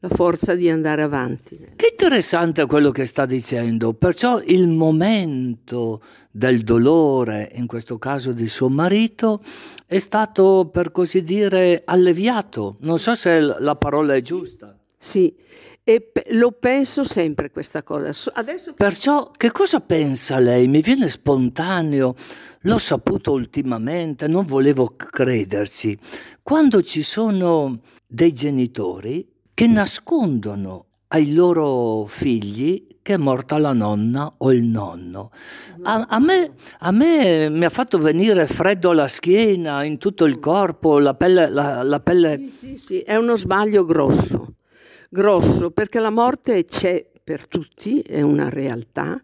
la 0.03 0.09
forza 0.09 0.57
di 0.57 0.69
andare 0.69 1.03
avanti. 1.03 1.57
Che 1.77 1.89
interessante 1.93 2.67
quello 2.67 2.91
che 2.91 3.07
sta 3.07 3.25
dicendo, 3.25 3.95
perciò 3.95 4.41
il 4.45 4.67
momento 4.67 6.03
del 6.29 6.63
dolore, 6.63 7.53
in 7.55 7.69
questo 7.69 7.99
caso 7.99 8.33
di 8.33 8.49
suo 8.49 8.69
marito, 8.69 9.41
è 9.87 9.99
stato 9.99 10.69
per 10.73 10.91
così 10.91 11.23
dire 11.23 11.83
alleviato. 11.85 12.79
Non 12.81 12.99
so 12.99 13.15
se 13.15 13.39
la 13.39 13.77
parola 13.77 14.15
è 14.17 14.21
giusta. 14.21 14.77
Sì, 14.99 15.33
e 15.85 16.01
pe- 16.01 16.27
lo 16.31 16.51
penso 16.51 17.05
sempre 17.05 17.53
questa 17.53 17.85
cosa. 17.85 18.33
Adesso... 18.35 18.75
Perciò 18.75 19.31
che 19.31 19.53
cosa 19.53 19.79
pensa 19.81 20.41
lei? 20.41 20.67
Mi 20.67 20.81
viene 20.81 21.09
spontaneo, 21.09 22.15
l'ho 22.63 22.79
saputo 22.79 23.31
ultimamente, 23.31 24.27
non 24.27 24.47
volevo 24.47 24.97
crederci. 24.97 25.97
Quando 26.43 26.83
ci 26.83 27.03
sono 27.03 27.79
dei 28.05 28.33
genitori 28.33 29.31
che 29.55 29.67
nascondono 29.67 30.87
ai 31.09 31.33
loro 31.33 32.07
figli 32.07 32.87
che 33.03 33.15
è 33.15 33.17
morta 33.17 33.59
la 33.59 33.73
nonna 33.73 34.33
o 34.39 34.53
il 34.53 34.63
nonno. 34.63 35.33
A, 35.83 36.07
a, 36.09 36.19
me, 36.21 36.53
a, 36.79 36.93
me, 36.93 37.49
mi 37.49 37.65
ha 37.65 37.69
fatto 37.69 37.99
venire 37.99 38.47
freddo 38.47 38.91
alla 38.91 39.09
schiena, 39.09 39.83
in 39.83 39.99
tutto 39.99 40.25
il 40.25 40.39
corpo, 40.39 41.01
la 41.01 41.15
pelle... 41.15 41.49
La, 41.49 41.83
la 41.83 41.99
pelle... 41.99 42.39
Sì, 42.39 42.51
sì, 42.51 42.77
sì, 42.77 42.99
è 43.01 43.17
uno 43.17 43.37
sbaglio 43.37 43.85
grosso 43.85 44.55
grosso 45.13 45.71
perché 45.71 46.01
la 46.01 46.11
morte 46.11 46.65
c'è 46.65 47.07
per 47.23 47.47
tutti, 47.47 48.01
è 48.01 48.23
una 48.23 48.49
realtà 48.49 49.21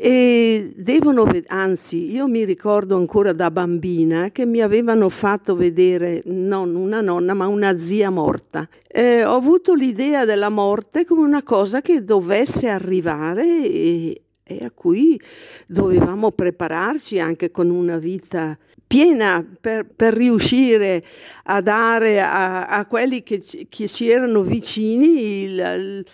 e 0.00 0.74
devono, 0.76 1.28
anzi 1.48 2.12
io 2.12 2.28
mi 2.28 2.44
ricordo 2.44 2.94
ancora 2.94 3.32
da 3.32 3.50
bambina 3.50 4.30
che 4.30 4.46
mi 4.46 4.60
avevano 4.60 5.08
fatto 5.08 5.56
vedere 5.56 6.22
non 6.26 6.76
una 6.76 7.00
nonna 7.00 7.34
ma 7.34 7.48
una 7.48 7.76
zia 7.76 8.08
morta. 8.08 8.68
Eh, 8.86 9.24
ho 9.24 9.34
avuto 9.34 9.74
l'idea 9.74 10.24
della 10.24 10.50
morte 10.50 11.04
come 11.04 11.22
una 11.22 11.42
cosa 11.42 11.80
che 11.80 12.04
dovesse 12.04 12.68
arrivare 12.68 13.44
e, 13.44 14.22
e 14.44 14.64
a 14.64 14.70
cui 14.70 15.20
dovevamo 15.66 16.30
prepararci 16.30 17.18
anche 17.18 17.50
con 17.50 17.68
una 17.68 17.96
vita 17.96 18.56
piena 18.88 19.46
per, 19.60 19.86
per 19.86 20.14
riuscire 20.14 21.02
a 21.44 21.60
dare 21.60 22.20
a, 22.20 22.66
a 22.66 22.86
quelli 22.86 23.22
che, 23.22 23.40
che, 23.68 23.86
ci 23.86 24.08
erano 24.08 24.40
vicini 24.40 25.42
il, 25.44 26.04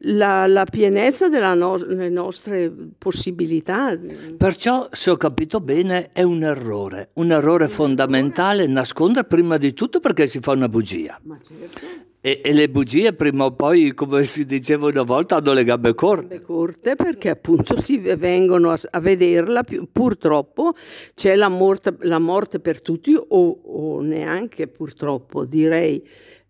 la, 0.00 0.46
la, 0.46 0.64
pienezza 0.64 1.28
delle 1.28 1.54
no, 1.54 1.76
nostre 2.08 2.72
possibilità. 2.96 3.96
Perciò, 4.36 4.88
se 4.90 5.10
ho 5.10 5.16
capito 5.16 5.60
bene, 5.60 6.10
è 6.12 6.22
un 6.22 6.42
errore, 6.42 7.10
un 7.14 7.30
errore 7.30 7.68
fondamentale 7.68 8.66
nascondere 8.66 9.26
prima 9.26 9.58
di 9.58 9.74
tutto 9.74 10.00
perché 10.00 10.26
si 10.26 10.40
fa 10.40 10.52
una 10.52 10.68
bugia. 10.68 11.20
Ma 11.24 11.38
certo. 11.42 12.12
E, 12.26 12.40
e, 12.42 12.54
le 12.54 12.70
bugie 12.70 13.12
prima 13.12 13.44
o 13.44 13.50
poi, 13.52 13.92
come 13.92 14.24
si 14.24 14.46
diceva 14.46 14.86
una 14.86 15.02
volta, 15.02 15.36
hanno 15.36 15.52
le 15.52 15.62
gambe 15.62 15.92
corte. 15.92 16.36
Le 16.36 16.40
corte 16.40 16.94
perché 16.94 17.28
appunto 17.28 17.78
si 17.78 17.98
vengono 17.98 18.70
a, 18.70 18.78
a 18.92 18.98
vederla, 18.98 19.62
purtroppo 19.92 20.72
c'è 21.14 21.34
la 21.34 21.50
morte, 21.50 21.94
la 21.98 22.18
morte 22.18 22.60
per 22.60 22.80
tutti 22.80 23.14
o, 23.14 23.26
o, 23.28 24.00
neanche 24.00 24.68
purtroppo 24.68 25.44
direi 25.44 26.02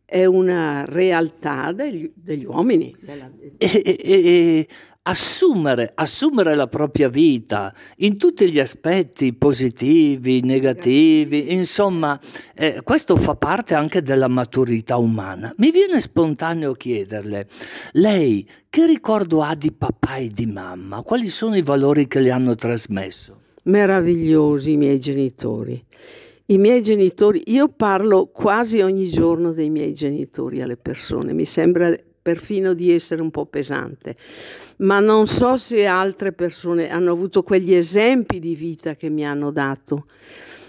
è 0.04 0.24
una 0.26 0.84
realtà 0.86 1.72
degli, 1.72 2.08
degli 2.14 2.44
uomini. 2.44 2.94
Della... 3.00 3.28
E, 3.58 3.82
e, 3.84 4.68
assumere, 5.06 5.92
assumere 5.94 6.54
la 6.54 6.66
propria 6.66 7.08
vita 7.08 7.74
in 7.96 8.16
tutti 8.16 8.50
gli 8.50 8.58
aspetti 8.58 9.34
positivi, 9.34 10.40
negativi, 10.42 11.52
insomma, 11.52 12.18
eh, 12.54 12.80
questo 12.82 13.16
fa 13.16 13.34
parte 13.34 13.74
anche 13.74 14.02
della 14.02 14.28
maturità 14.28 14.96
umana. 14.96 15.52
Mi 15.58 15.70
viene 15.70 16.00
spontaneo 16.00 16.72
chiederle, 16.72 17.48
lei 17.92 18.46
che 18.68 18.86
ricordo 18.86 19.42
ha 19.42 19.54
di 19.54 19.72
papà 19.72 20.16
e 20.16 20.28
di 20.28 20.46
mamma? 20.46 21.02
Quali 21.02 21.28
sono 21.28 21.56
i 21.56 21.62
valori 21.62 22.06
che 22.06 22.20
le 22.20 22.30
hanno 22.30 22.54
trasmesso? 22.54 23.40
Meravigliosi 23.64 24.72
i 24.72 24.76
miei 24.76 24.98
genitori. 24.98 25.82
I 26.46 26.58
miei 26.58 26.82
genitori, 26.82 27.42
io 27.46 27.68
parlo 27.68 28.26
quasi 28.26 28.80
ogni 28.80 29.08
giorno 29.08 29.52
dei 29.52 29.70
miei 29.70 29.94
genitori 29.94 30.60
alle 30.60 30.76
persone, 30.76 31.32
mi 31.32 31.46
sembra 31.46 31.94
perfino 32.24 32.72
di 32.72 32.90
essere 32.90 33.20
un 33.20 33.30
po' 33.30 33.44
pesante, 33.44 34.14
ma 34.78 34.98
non 34.98 35.26
so 35.26 35.58
se 35.58 35.84
altre 35.84 36.32
persone 36.32 36.88
hanno 36.88 37.12
avuto 37.12 37.42
quegli 37.42 37.74
esempi 37.74 38.40
di 38.40 38.54
vita 38.54 38.94
che 38.94 39.10
mi 39.10 39.26
hanno 39.26 39.50
dato. 39.50 40.06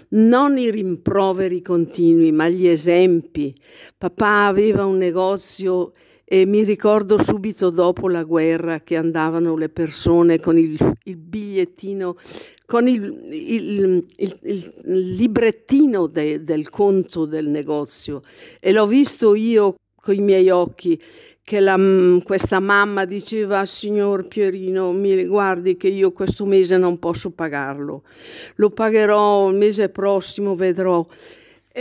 Non 0.08 0.58
i 0.58 0.70
rimproveri 0.70 1.62
continui, 1.62 2.30
ma 2.30 2.46
gli 2.50 2.68
esempi. 2.68 3.54
Papà 3.96 4.44
aveva 4.46 4.84
un 4.84 4.98
negozio 4.98 5.92
e 6.26 6.44
mi 6.44 6.62
ricordo 6.62 7.22
subito 7.22 7.70
dopo 7.70 8.06
la 8.10 8.24
guerra 8.24 8.80
che 8.80 8.96
andavano 8.96 9.56
le 9.56 9.70
persone 9.70 10.38
con 10.38 10.58
il, 10.58 10.76
il 11.04 11.16
bigliettino, 11.16 12.16
con 12.66 12.86
il, 12.86 13.26
il, 13.30 14.06
il 14.16 14.72
librettino 15.14 16.06
de, 16.06 16.42
del 16.42 16.68
conto 16.68 17.24
del 17.24 17.46
negozio 17.46 18.20
e 18.60 18.72
l'ho 18.72 18.86
visto 18.86 19.34
io 19.34 19.76
con 19.94 20.14
i 20.14 20.20
miei 20.20 20.50
occhi 20.50 21.00
che 21.46 21.60
la, 21.60 21.78
mm, 21.78 22.22
questa 22.24 22.58
mamma 22.58 23.04
diceva 23.04 23.64
signor 23.66 24.26
Pierino 24.26 24.90
mi 24.90 25.24
guardi 25.26 25.76
che 25.76 25.86
io 25.86 26.10
questo 26.10 26.44
mese 26.44 26.76
non 26.76 26.98
posso 26.98 27.30
pagarlo. 27.30 28.02
Lo 28.56 28.70
pagherò 28.70 29.48
il 29.50 29.54
mese 29.54 29.88
prossimo 29.90 30.56
vedrò 30.56 31.06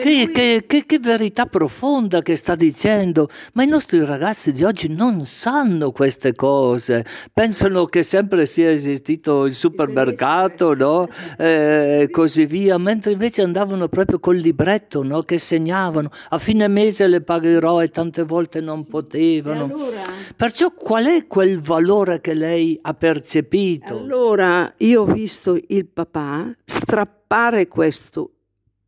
che, 0.02 0.30
che, 0.32 0.64
che, 0.68 0.86
che, 0.86 1.00
verità 1.00 1.46
profonda 1.46 2.22
che 2.22 2.36
sta 2.36 2.56
dicendo, 2.56 3.30
ma 3.54 3.64
i 3.64 3.68
nostri 3.68 4.04
ragazzi 4.04 4.52
di 4.52 4.64
oggi 4.66 4.90
non 4.90 5.26
sanno 5.26 5.92
queste 5.92 6.34
cose, 6.34 7.06
pensano 7.32 7.86
che 7.86 8.04
sempre 8.04 8.46
sia 8.46 8.72
esistito 8.72 9.46
il 9.46 9.54
supermercato 9.54 10.74
no? 10.74 11.08
e 11.40 12.02
eh, 12.02 12.10
così 12.10 12.46
via, 12.46 12.78
mentre 12.78 13.14
invece 13.14 13.42
andavano 13.42 13.88
proprio 13.88 14.20
col 14.20 14.36
libretto 14.36 15.02
no? 15.02 15.22
che 15.22 15.38
segnavano, 15.38 16.10
a 16.30 16.38
fine 16.40 16.68
mese 16.68 17.08
le 17.08 17.22
pagherò 17.22 17.82
e 17.82 17.90
tante 17.90 18.24
volte 18.24 18.60
non 18.60 18.86
potevano. 18.86 19.64
Allora? 19.64 20.02
Perciò 20.36 20.74
qual 20.74 21.06
è 21.06 21.26
quel 21.26 21.62
valore 21.62 22.20
che 22.20 22.34
lei 22.34 22.78
ha 22.82 22.94
percepito? 22.94 23.98
Allora 23.98 24.74
io 24.78 25.04
ho 25.04 25.06
visto 25.06 25.58
il 25.68 25.86
papà 25.86 26.54
strappare 26.66 27.68
questo 27.70 28.32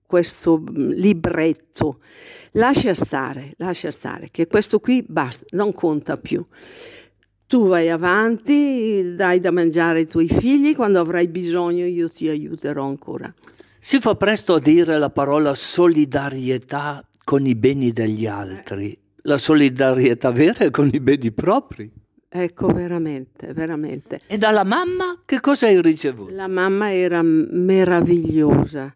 questo 0.07 0.57
mm, 0.59 0.91
libretto. 0.93 1.99
Lascia 2.53 2.95
stare, 2.95 3.51
lascia 3.57 3.91
stare, 3.91 4.29
che 4.31 4.47
questo 4.47 4.79
qui 4.79 5.05
basta, 5.07 5.45
non 5.51 5.73
conta 5.73 6.17
più. 6.17 6.43
Tu 7.45 7.67
vai 7.67 7.89
avanti, 7.89 9.13
dai 9.15 9.39
da 9.39 9.51
mangiare 9.51 9.99
ai 9.99 10.07
tuoi 10.07 10.27
figli, 10.27 10.75
quando 10.75 10.99
avrai 10.99 11.27
bisogno 11.27 11.85
io 11.85 12.09
ti 12.09 12.27
aiuterò 12.27 12.85
ancora. 12.85 13.31
Si 13.79 13.99
fa 13.99 14.15
presto 14.15 14.55
a 14.55 14.59
dire 14.59 14.97
la 14.97 15.09
parola 15.09 15.53
solidarietà 15.53 17.07
con 17.23 17.45
i 17.45 17.55
beni 17.55 17.91
degli 17.91 18.25
altri. 18.25 18.97
La 19.23 19.37
solidarietà 19.37 20.31
vera 20.31 20.65
è 20.65 20.71
con 20.71 20.89
i 20.91 20.99
beni 20.99 21.31
propri. 21.31 21.89
Ecco, 22.29 22.67
veramente, 22.67 23.53
veramente. 23.53 24.21
E 24.27 24.37
dalla 24.37 24.63
mamma 24.63 25.21
che 25.25 25.39
cosa 25.39 25.67
hai 25.67 25.81
ricevuto? 25.81 26.33
La 26.33 26.47
mamma 26.47 26.93
era 26.93 27.21
meravigliosa 27.23 28.93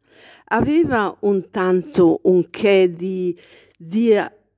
aveva 0.52 1.16
un 1.22 1.50
tanto 1.50 2.20
un 2.24 2.50
che 2.50 2.92
di, 2.94 3.38
di 3.78 4.14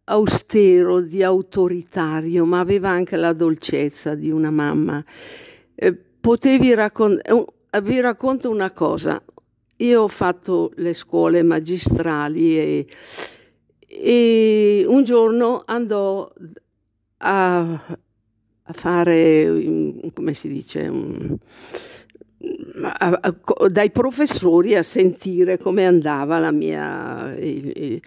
austero, 0.06 1.02
di 1.02 1.24
autoritario, 1.24 2.46
ma 2.46 2.60
aveva 2.60 2.90
anche 2.90 3.16
la 3.16 3.34
dolcezza 3.34 4.16
di 4.16 4.30
una 4.30 4.52
mamma. 4.52 5.04
Eh, 5.76 5.94
potevi 5.94 6.74
raccontare, 6.74 7.46
eh, 7.70 7.82
vi 7.82 8.00
racconto 8.00 8.50
una 8.50 8.72
cosa, 8.72 9.22
io 9.78 10.02
ho 10.02 10.08
fatto 10.08 10.72
le 10.76 10.94
scuole 10.94 11.44
magistrali 11.44 12.58
e, 12.58 12.88
e 13.88 14.86
un 14.88 15.04
giorno 15.04 15.64
andò 15.66 16.32
a, 17.18 17.98
a, 18.74 18.80
fare, 18.80 19.46
come 20.14 20.34
si 20.34 20.48
dice, 20.48 20.88
un, 20.88 21.38
dai 23.70 23.92
professori 23.92 24.76
a 24.76 24.84
sentire 24.84 25.58
come 25.58 25.86
andava 25.86 26.40
la 26.40 26.52
mia, 26.52 27.34
il, 27.38 28.02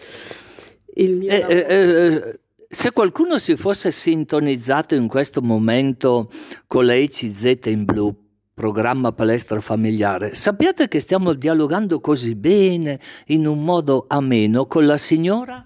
il 0.95 1.17
mio 1.17 1.31
eh, 1.31 1.45
eh, 1.49 1.67
eh, 1.69 2.41
se 2.69 2.91
qualcuno 2.91 3.39
si 3.39 3.57
fosse 3.57 3.91
sintonizzato 3.91 4.95
in 4.95 5.09
questo 5.09 5.41
momento 5.41 6.29
con 6.67 6.85
la 6.85 6.95
ECZ 6.95 7.59
in 7.67 7.85
blu, 7.85 8.15
programma 8.53 9.13
palestra 9.13 9.61
familiare, 9.61 10.35
sappiate 10.35 10.89
che 10.89 11.01
stiamo 11.01 11.33
dialogando 11.33 12.01
così 12.01 12.35
bene, 12.35 12.99
in 13.27 13.47
un 13.47 13.63
modo 13.63 14.05
ameno, 14.09 14.67
con 14.67 14.85
la 14.85 14.99
signora 14.99 15.65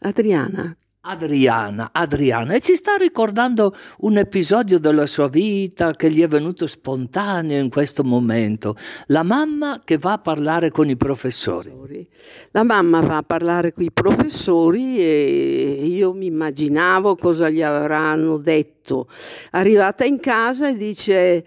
Adriana. 0.00 0.76
Adriana, 1.08 1.90
Adriana, 1.92 2.54
e 2.54 2.60
ci 2.60 2.74
sta 2.74 2.96
ricordando 2.96 3.72
un 3.98 4.16
episodio 4.16 4.80
della 4.80 5.06
sua 5.06 5.28
vita 5.28 5.92
che 5.92 6.10
gli 6.10 6.20
è 6.20 6.26
venuto 6.26 6.66
spontaneo 6.66 7.62
in 7.62 7.70
questo 7.70 8.02
momento. 8.02 8.74
La 9.06 9.22
mamma 9.22 9.82
che 9.84 9.98
va 9.98 10.14
a 10.14 10.18
parlare 10.18 10.72
con 10.72 10.88
i 10.88 10.96
professori. 10.96 12.08
La 12.50 12.64
mamma 12.64 13.00
va 13.02 13.18
a 13.18 13.22
parlare 13.22 13.72
con 13.72 13.84
i 13.84 13.92
professori 13.92 14.98
e 14.98 15.82
io 15.84 16.12
mi 16.12 16.26
immaginavo 16.26 17.14
cosa 17.14 17.50
gli 17.50 17.62
avranno 17.62 18.36
detto. 18.38 19.08
Arrivata 19.52 20.04
in 20.04 20.18
casa 20.18 20.68
e 20.68 20.76
dice... 20.76 21.44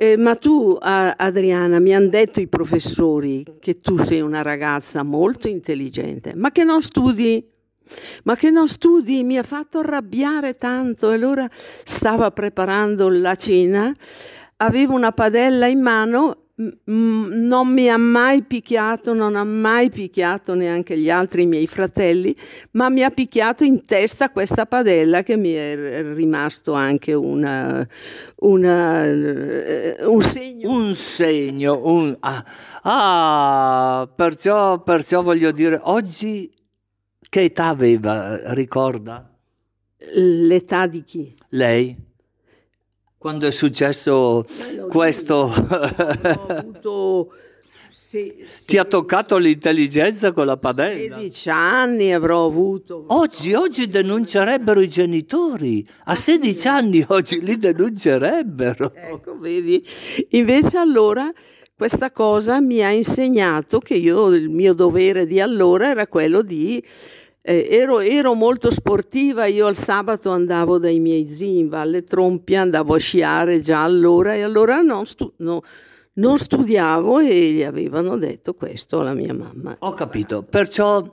Eh, 0.00 0.16
ma 0.16 0.36
tu, 0.36 0.78
Adriana, 0.80 1.80
mi 1.80 1.92
hanno 1.92 2.06
detto 2.06 2.40
i 2.40 2.46
professori 2.46 3.44
che 3.58 3.78
tu 3.78 3.98
sei 3.98 4.20
una 4.20 4.42
ragazza 4.42 5.02
molto 5.02 5.48
intelligente, 5.48 6.34
ma 6.36 6.52
che 6.52 6.62
non 6.62 6.80
studi 6.80 7.44
ma 8.24 8.34
che 8.36 8.50
non 8.50 8.68
studi 8.68 9.24
mi 9.24 9.38
ha 9.38 9.42
fatto 9.42 9.78
arrabbiare 9.78 10.54
tanto. 10.54 11.10
Allora 11.10 11.48
stava 11.50 12.30
preparando 12.30 13.08
la 13.08 13.34
cena, 13.34 13.94
avevo 14.56 14.94
una 14.94 15.12
padella 15.12 15.66
in 15.66 15.80
mano, 15.80 16.48
non 16.86 17.72
mi 17.72 17.88
ha 17.88 17.96
mai 17.96 18.42
picchiato, 18.42 19.14
non 19.14 19.36
ha 19.36 19.44
mai 19.44 19.90
picchiato 19.90 20.54
neanche 20.54 20.98
gli 20.98 21.08
altri 21.08 21.46
miei 21.46 21.68
fratelli, 21.68 22.34
ma 22.72 22.88
mi 22.88 23.04
ha 23.04 23.10
picchiato 23.10 23.62
in 23.62 23.84
testa 23.84 24.30
questa 24.30 24.66
padella 24.66 25.22
che 25.22 25.36
mi 25.36 25.52
è 25.52 26.02
rimasto 26.14 26.72
anche 26.72 27.12
una, 27.12 27.86
una, 28.38 29.04
eh, 29.04 29.96
un 30.00 30.20
segno. 30.20 30.70
Un 30.70 30.94
segno, 30.96 31.80
un, 31.84 32.16
ah, 32.18 32.44
ah 32.82 34.08
perciò, 34.12 34.82
perciò 34.82 35.22
voglio 35.22 35.52
dire, 35.52 35.78
oggi 35.84 36.50
che 37.28 37.42
età 37.42 37.68
aveva, 37.68 38.52
ricorda? 38.54 39.30
L'età 40.14 40.86
di 40.86 41.02
chi? 41.02 41.34
Lei? 41.50 41.96
Quando 43.16 43.46
è 43.46 43.50
successo 43.50 44.44
questo... 44.88 45.50
Avuto... 45.52 47.32
Sì, 48.08 48.42
sì. 48.42 48.64
Ti 48.64 48.78
ha 48.78 48.86
toccato 48.86 49.36
l'intelligenza 49.36 50.32
con 50.32 50.46
la 50.46 50.56
padella? 50.56 51.16
16 51.18 51.50
anni 51.50 52.14
avrò 52.14 52.46
avuto. 52.46 53.04
Oggi, 53.08 53.52
oggi 53.52 53.86
denuncerebbero 53.86 54.80
i 54.80 54.88
genitori. 54.88 55.86
A 56.04 56.14
16 56.14 56.68
anni 56.68 57.04
oggi 57.08 57.42
li 57.42 57.58
denuncerebbero. 57.58 58.94
Ecco, 58.94 59.38
vedi. 59.38 59.84
Invece 60.30 60.78
allora 60.78 61.30
questa 61.78 62.10
cosa 62.10 62.60
mi 62.60 62.82
ha 62.82 62.90
insegnato 62.90 63.78
che 63.78 63.94
io, 63.94 64.34
il 64.34 64.48
mio 64.48 64.74
dovere 64.74 65.26
di 65.26 65.40
allora 65.40 65.90
era 65.90 66.08
quello 66.08 66.42
di 66.42 66.84
eh, 67.40 67.68
ero, 67.70 68.00
ero, 68.00 68.34
molto 68.34 68.72
sportiva, 68.72 69.46
io 69.46 69.68
al 69.68 69.76
sabato 69.76 70.30
andavo 70.30 70.78
dai 70.78 70.98
miei 70.98 71.28
zii 71.28 71.60
in 71.60 71.68
Valle 71.68 72.02
Trompia, 72.02 72.62
andavo 72.62 72.94
a 72.94 72.98
sciare 72.98 73.60
già 73.60 73.84
allora 73.84 74.34
e 74.34 74.42
allora 74.42 74.80
non, 74.80 75.06
stu- 75.06 75.32
no, 75.36 75.62
non 76.14 76.36
studiavo 76.36 77.20
e 77.20 77.52
gli 77.52 77.62
avevano 77.62 78.16
detto 78.16 78.54
questo 78.54 78.98
alla 78.98 79.14
mia 79.14 79.32
mamma. 79.32 79.76
Ho 79.78 79.94
capito, 79.94 80.42
perciò 80.42 81.08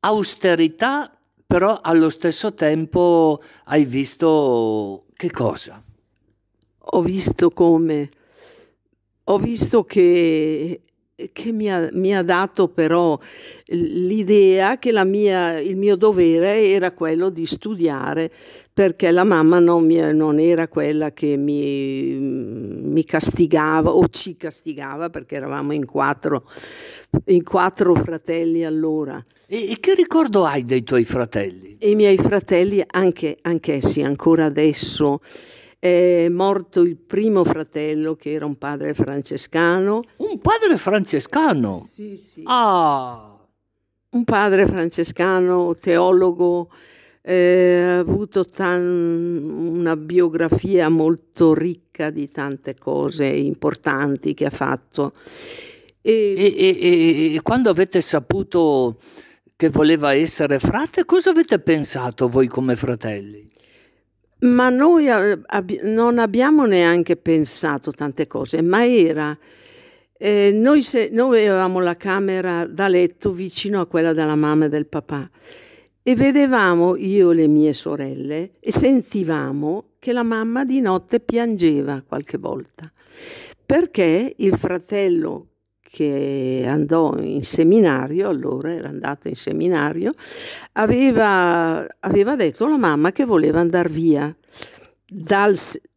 austerità, 0.00 1.16
però 1.46 1.78
allo 1.80 2.08
stesso 2.08 2.54
tempo 2.54 3.40
hai 3.66 3.84
visto 3.84 5.04
che 5.14 5.30
cosa? 5.30 5.80
Ho 6.90 7.02
visto 7.02 7.50
come, 7.50 8.10
ho 9.30 9.38
visto 9.38 9.84
che 9.84 10.80
che 11.32 11.50
mi 11.50 11.68
ha, 11.68 11.88
mi 11.94 12.16
ha, 12.16 12.22
dato 12.22 12.68
però 12.68 13.18
l'idea 13.66 14.78
che 14.78 14.92
mia, 15.04 15.58
il 15.58 15.76
mio 15.76 15.96
dovere 15.96 16.66
era 16.68 16.92
quello 16.92 17.28
di 17.28 17.44
studiare 17.44 18.30
perché 18.72 19.10
la 19.10 19.24
mamma 19.24 19.58
non, 19.58 19.84
mi, 19.84 19.96
non 20.14 20.38
era 20.38 20.68
quella 20.68 21.10
che 21.10 21.36
mi, 21.36 22.14
mi, 22.14 23.02
castigava 23.02 23.90
o 23.90 24.06
ci 24.08 24.36
castigava 24.36 25.10
perché 25.10 25.34
eravamo 25.34 25.72
in 25.72 25.86
quattro, 25.86 26.44
in 27.24 27.42
quattro 27.42 27.96
fratelli 27.96 28.64
allora. 28.64 29.20
E, 29.48 29.72
e, 29.72 29.80
che 29.80 29.94
ricordo 29.94 30.44
hai 30.44 30.64
dei 30.64 30.84
tuoi 30.84 31.04
fratelli? 31.04 31.78
I 31.80 31.96
miei 31.96 32.16
fratelli, 32.16 32.80
anche, 32.86 33.38
anch'essi, 33.42 34.02
ancora 34.02 34.44
adesso, 34.44 35.20
è 35.78 36.28
morto 36.28 36.80
il 36.80 36.96
primo 36.96 37.44
fratello 37.44 38.16
che 38.16 38.32
era 38.32 38.46
un 38.46 38.56
padre 38.56 38.94
francescano. 38.94 40.02
Un 40.16 40.40
padre 40.40 40.76
francescano? 40.76 41.74
Sì, 41.74 42.16
sì. 42.16 42.42
Ah. 42.44 43.36
Un 44.10 44.24
padre 44.24 44.66
francescano, 44.66 45.74
teologo, 45.74 46.70
eh, 47.22 47.80
ha 47.80 47.98
avuto 47.98 48.44
tan- 48.46 49.42
una 49.76 49.96
biografia 49.96 50.88
molto 50.88 51.54
ricca 51.54 52.10
di 52.10 52.28
tante 52.28 52.74
cose 52.74 53.26
importanti 53.26 54.34
che 54.34 54.46
ha 54.46 54.50
fatto. 54.50 55.12
E, 56.00 56.34
e, 56.36 56.78
e, 56.80 57.34
e 57.34 57.42
quando 57.42 57.70
avete 57.70 58.00
saputo 58.00 58.96
che 59.54 59.68
voleva 59.68 60.14
essere 60.14 60.58
frate, 60.58 61.04
cosa 61.04 61.30
avete 61.30 61.58
pensato 61.58 62.28
voi 62.28 62.46
come 62.46 62.76
fratelli? 62.76 63.46
Ma 64.40 64.68
noi 64.68 65.08
ab- 65.08 65.80
non 65.82 66.18
abbiamo 66.18 66.64
neanche 66.64 67.16
pensato 67.16 67.90
tante 67.92 68.26
cose, 68.26 68.62
ma 68.62 68.86
era... 68.86 69.36
Eh, 70.20 70.50
noi, 70.52 70.82
se, 70.82 71.10
noi 71.12 71.46
avevamo 71.46 71.78
la 71.80 71.96
camera 71.96 72.66
da 72.66 72.88
letto 72.88 73.30
vicino 73.30 73.80
a 73.80 73.86
quella 73.86 74.12
della 74.12 74.34
mamma 74.34 74.64
e 74.64 74.68
del 74.68 74.86
papà 74.86 75.30
e 76.08 76.16
vedevamo 76.16 76.96
io 76.96 77.30
e 77.30 77.34
le 77.34 77.46
mie 77.46 77.72
sorelle 77.72 78.52
e 78.58 78.72
sentivamo 78.72 79.90
che 79.98 80.12
la 80.12 80.22
mamma 80.22 80.64
di 80.64 80.80
notte 80.80 81.20
piangeva 81.20 82.02
qualche 82.06 82.38
volta. 82.38 82.90
Perché 83.66 84.32
il 84.38 84.56
fratello 84.56 85.48
che 85.90 86.64
andò 86.66 87.16
in 87.16 87.42
seminario, 87.42 88.28
allora 88.28 88.74
era 88.74 88.88
andato 88.88 89.28
in 89.28 89.36
seminario, 89.36 90.12
aveva, 90.72 91.86
aveva 92.00 92.36
detto 92.36 92.66
alla 92.66 92.76
mamma 92.76 93.10
che 93.10 93.24
voleva 93.24 93.60
andare 93.60 93.88
via 93.88 94.34
dal, 95.06 95.56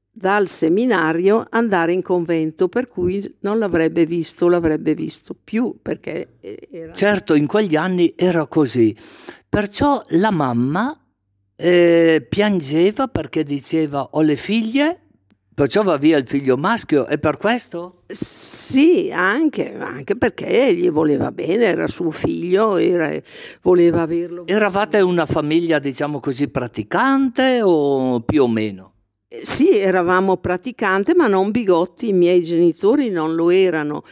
dal 0.09 0.47
seminario 0.47 1.45
andare 1.49 1.91
in 1.91 2.01
convento, 2.01 2.69
per 2.69 2.87
cui 2.87 3.35
non 3.41 3.59
l'avrebbe 3.59 4.05
visto, 4.05 4.47
l'avrebbe 4.47 4.95
visto 4.95 5.35
più 5.41 5.75
perché 5.81 6.37
era... 6.71 6.93
Certo, 6.93 7.33
in 7.33 7.45
quegli 7.45 7.75
anni 7.75 8.13
era 8.15 8.47
così. 8.47 8.95
Perciò 9.49 10.01
la 10.11 10.31
mamma 10.31 10.97
eh, 11.57 12.25
piangeva 12.29 13.09
perché 13.09 13.43
diceva 13.43 14.01
ho 14.11 14.21
le 14.21 14.37
figlie 14.37 14.99
Perciò 15.53 15.83
va 15.83 15.97
via 15.97 16.17
il 16.17 16.25
figlio 16.25 16.55
maschio, 16.55 17.05
è 17.05 17.17
per 17.17 17.35
questo? 17.35 18.03
Sì, 18.07 19.11
anche, 19.13 19.75
anche 19.77 20.15
perché 20.15 20.73
gli 20.73 20.89
voleva 20.89 21.31
bene, 21.31 21.65
era 21.65 21.87
suo 21.87 22.09
figlio, 22.09 22.77
era, 22.77 23.11
voleva 23.61 24.03
averlo. 24.03 24.47
Eravate 24.47 25.01
una 25.01 25.25
famiglia, 25.25 25.77
diciamo 25.77 26.21
così, 26.21 26.47
praticante 26.47 27.61
o 27.61 28.21
più 28.21 28.43
o 28.43 28.47
meno? 28.47 28.93
Sì, 29.43 29.77
eravamo 29.77 30.35
praticanti, 30.37 31.13
ma 31.13 31.27
non 31.27 31.51
bigotti, 31.51 32.09
i 32.09 32.13
miei 32.13 32.43
genitori 32.43 33.09
non 33.09 33.33
lo 33.33 33.49
erano. 33.49 34.03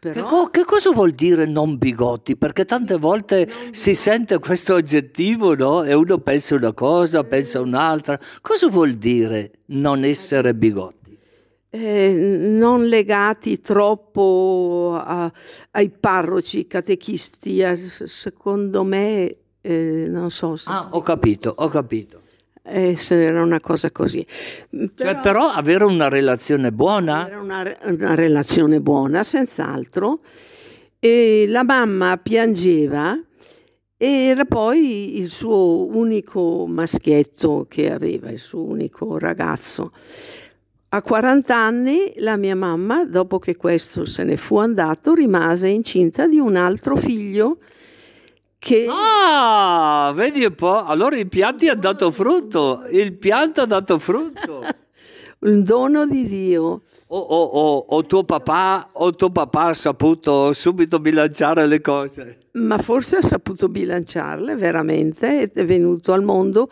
Però... 0.00 0.14
Che, 0.14 0.22
co- 0.22 0.48
che, 0.48 0.64
cosa 0.64 0.90
vuol 0.92 1.10
dire 1.10 1.44
non 1.44 1.76
bigotti? 1.76 2.34
Perché 2.34 2.64
tante 2.64 2.96
volte 2.96 3.46
si 3.70 3.94
sente 3.94 4.38
questo 4.38 4.76
aggettivo, 4.76 5.54
no? 5.54 5.84
E 5.84 5.92
uno 5.92 6.16
pensa 6.18 6.54
una 6.54 6.72
cosa, 6.72 7.22
pensa 7.22 7.60
un'altra. 7.60 8.18
Cosa 8.40 8.68
vuol 8.68 8.92
dire 8.94 9.50
non 9.66 10.02
essere 10.02 10.54
bigotti? 10.54 11.18
Eh, 11.68 12.38
non 12.40 12.86
legati 12.86 13.60
troppo 13.60 14.98
a, 14.98 15.30
ai 15.72 15.90
parroci, 15.90 16.66
catechisti, 16.66 17.62
secondo 17.76 18.82
me, 18.84 19.36
eh, 19.60 20.06
non 20.08 20.30
so. 20.30 20.56
Se... 20.56 20.70
Ah, 20.70 20.88
ho 20.92 21.02
capito, 21.02 21.52
ho 21.54 21.68
capito 21.68 22.20
era 22.62 23.42
una 23.42 23.60
cosa 23.60 23.90
così. 23.90 24.24
Però, 24.68 24.88
cioè, 24.94 25.20
però 25.20 25.48
avere 25.48 25.84
una 25.84 26.08
relazione 26.08 26.72
buona? 26.72 27.26
Era 27.26 27.40
una, 27.40 27.76
una 27.84 28.14
relazione 28.14 28.80
buona, 28.80 29.22
senz'altro. 29.22 30.18
E 30.98 31.46
la 31.48 31.64
mamma 31.64 32.18
piangeva 32.22 33.18
e 34.02 34.06
era 34.06 34.46
poi 34.46 35.18
il 35.18 35.28
suo 35.28 35.86
unico 35.94 36.66
maschietto 36.66 37.66
che 37.68 37.92
aveva, 37.92 38.30
il 38.30 38.38
suo 38.38 38.62
unico 38.62 39.18
ragazzo. 39.18 39.92
a 40.88 41.02
40 41.02 41.54
anni 41.54 42.12
la 42.16 42.38
mia 42.38 42.56
mamma, 42.56 43.04
dopo 43.04 43.38
che 43.38 43.56
questo 43.56 44.06
se 44.06 44.24
ne 44.24 44.38
fu 44.38 44.56
andato, 44.56 45.12
rimase 45.12 45.68
incinta 45.68 46.26
di 46.26 46.38
un 46.38 46.56
altro 46.56 46.96
figlio 46.96 47.58
che... 48.60 48.86
Ah, 48.88 50.12
vedi 50.14 50.44
un 50.44 50.54
po', 50.54 50.84
allora 50.84 51.16
il 51.16 51.28
pianto 51.28 51.66
ha 51.70 51.74
dato 51.74 52.10
frutto, 52.10 52.84
il 52.90 53.16
pianto 53.16 53.62
ha 53.62 53.66
dato 53.66 53.98
frutto. 53.98 54.62
un 55.40 55.62
dono 55.62 56.06
di 56.06 56.26
Dio. 56.26 56.82
O, 57.12 57.18
o, 57.18 57.42
o, 57.42 57.84
o, 57.88 58.06
tuo 58.06 58.22
papà, 58.22 58.86
o 58.92 59.14
tuo 59.16 59.30
papà 59.30 59.64
ha 59.64 59.74
saputo 59.74 60.52
subito 60.52 61.00
bilanciare 61.00 61.66
le 61.66 61.80
cose. 61.80 62.38
Ma 62.52 62.78
forse 62.78 63.16
ha 63.16 63.22
saputo 63.22 63.68
bilanciarle 63.68 64.54
veramente, 64.54 65.50
è 65.50 65.64
venuto 65.64 66.12
al 66.12 66.22
mondo 66.22 66.68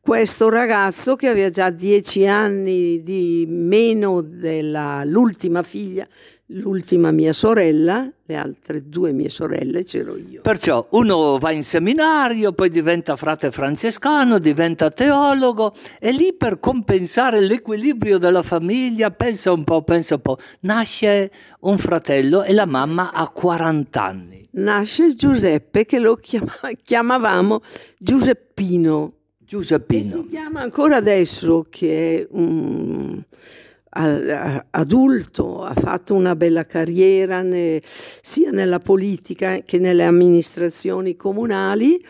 questo 0.00 0.48
ragazzo 0.48 1.14
che 1.14 1.28
aveva 1.28 1.50
già 1.50 1.70
dieci 1.70 2.26
anni 2.26 3.02
di 3.02 3.46
meno 3.48 4.22
dell'ultima 4.22 5.62
figlia 5.62 6.06
l'ultima 6.46 7.10
mia 7.10 7.32
sorella, 7.32 8.10
le 8.24 8.36
altre 8.36 8.88
due 8.88 9.12
mie 9.12 9.28
sorelle 9.28 9.84
c'ero 9.84 10.16
io. 10.16 10.42
Perciò 10.42 10.86
uno 10.90 11.38
va 11.38 11.50
in 11.52 11.62
seminario, 11.62 12.52
poi 12.52 12.68
diventa 12.68 13.16
frate 13.16 13.50
francescano, 13.50 14.38
diventa 14.38 14.90
teologo 14.90 15.72
e 15.98 16.12
lì 16.12 16.34
per 16.34 16.58
compensare 16.60 17.40
l'equilibrio 17.40 18.18
della 18.18 18.42
famiglia, 18.42 19.10
pensa 19.10 19.52
un 19.52 19.64
po', 19.64 19.82
pensa 19.82 20.16
un 20.16 20.20
po', 20.20 20.38
nasce 20.60 21.30
un 21.60 21.78
fratello 21.78 22.42
e 22.42 22.52
la 22.52 22.66
mamma 22.66 23.12
ha 23.12 23.28
40 23.28 24.02
anni. 24.02 24.48
Nasce 24.54 25.14
Giuseppe 25.14 25.86
che 25.86 25.98
lo 25.98 26.16
chiama, 26.16 26.52
chiamavamo 26.82 27.60
Giuseppino. 27.98 29.14
Giuseppino. 29.38 30.22
Si 30.22 30.26
chiama 30.28 30.60
ancora 30.60 30.96
adesso 30.96 31.66
che 31.68 32.20
è 32.20 32.26
un 32.30 33.22
adulto, 33.94 35.62
ha 35.62 35.74
fatto 35.74 36.14
una 36.14 36.34
bella 36.34 36.64
carriera 36.64 37.42
ne, 37.42 37.80
sia 37.84 38.50
nella 38.50 38.78
politica 38.78 39.60
che 39.60 39.78
nelle 39.78 40.04
amministrazioni 40.04 41.14
comunali 41.14 42.02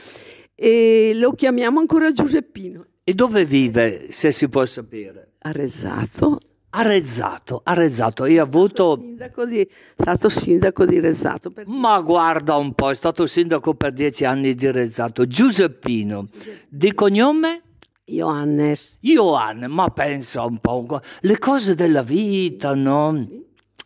e 0.54 1.12
lo 1.14 1.32
chiamiamo 1.32 1.80
ancora 1.80 2.12
Giuseppino. 2.12 2.86
E 3.02 3.14
dove 3.14 3.44
vive, 3.44 4.12
se 4.12 4.30
si 4.30 4.48
può 4.48 4.64
sapere? 4.64 5.32
Arezzato. 5.38 6.38
Arezzato, 6.74 7.60
Arezzato. 7.64 8.24
Io 8.24 8.40
ho 8.40 8.46
avuto... 8.46 8.96
Sindaco 8.96 9.44
di, 9.44 9.68
stato 9.94 10.30
sindaco 10.30 10.86
di 10.86 11.00
Rezzato. 11.00 11.50
Per... 11.50 11.66
Ma 11.66 12.00
guarda 12.00 12.56
un 12.56 12.72
po', 12.72 12.90
è 12.90 12.94
stato 12.94 13.26
sindaco 13.26 13.74
per 13.74 13.92
dieci 13.92 14.24
anni 14.24 14.54
di 14.54 14.70
Rezzato. 14.70 15.26
Giuseppino. 15.26 16.28
Di 16.68 16.94
cognome? 16.94 17.62
Johannes. 18.04 18.98
Johannes, 19.00 19.68
ma 19.68 19.88
pensa 19.90 20.44
un 20.44 20.58
po', 20.58 21.00
le 21.20 21.38
cose 21.38 21.74
della 21.74 22.02
vita, 22.02 22.74
no? 22.74 23.16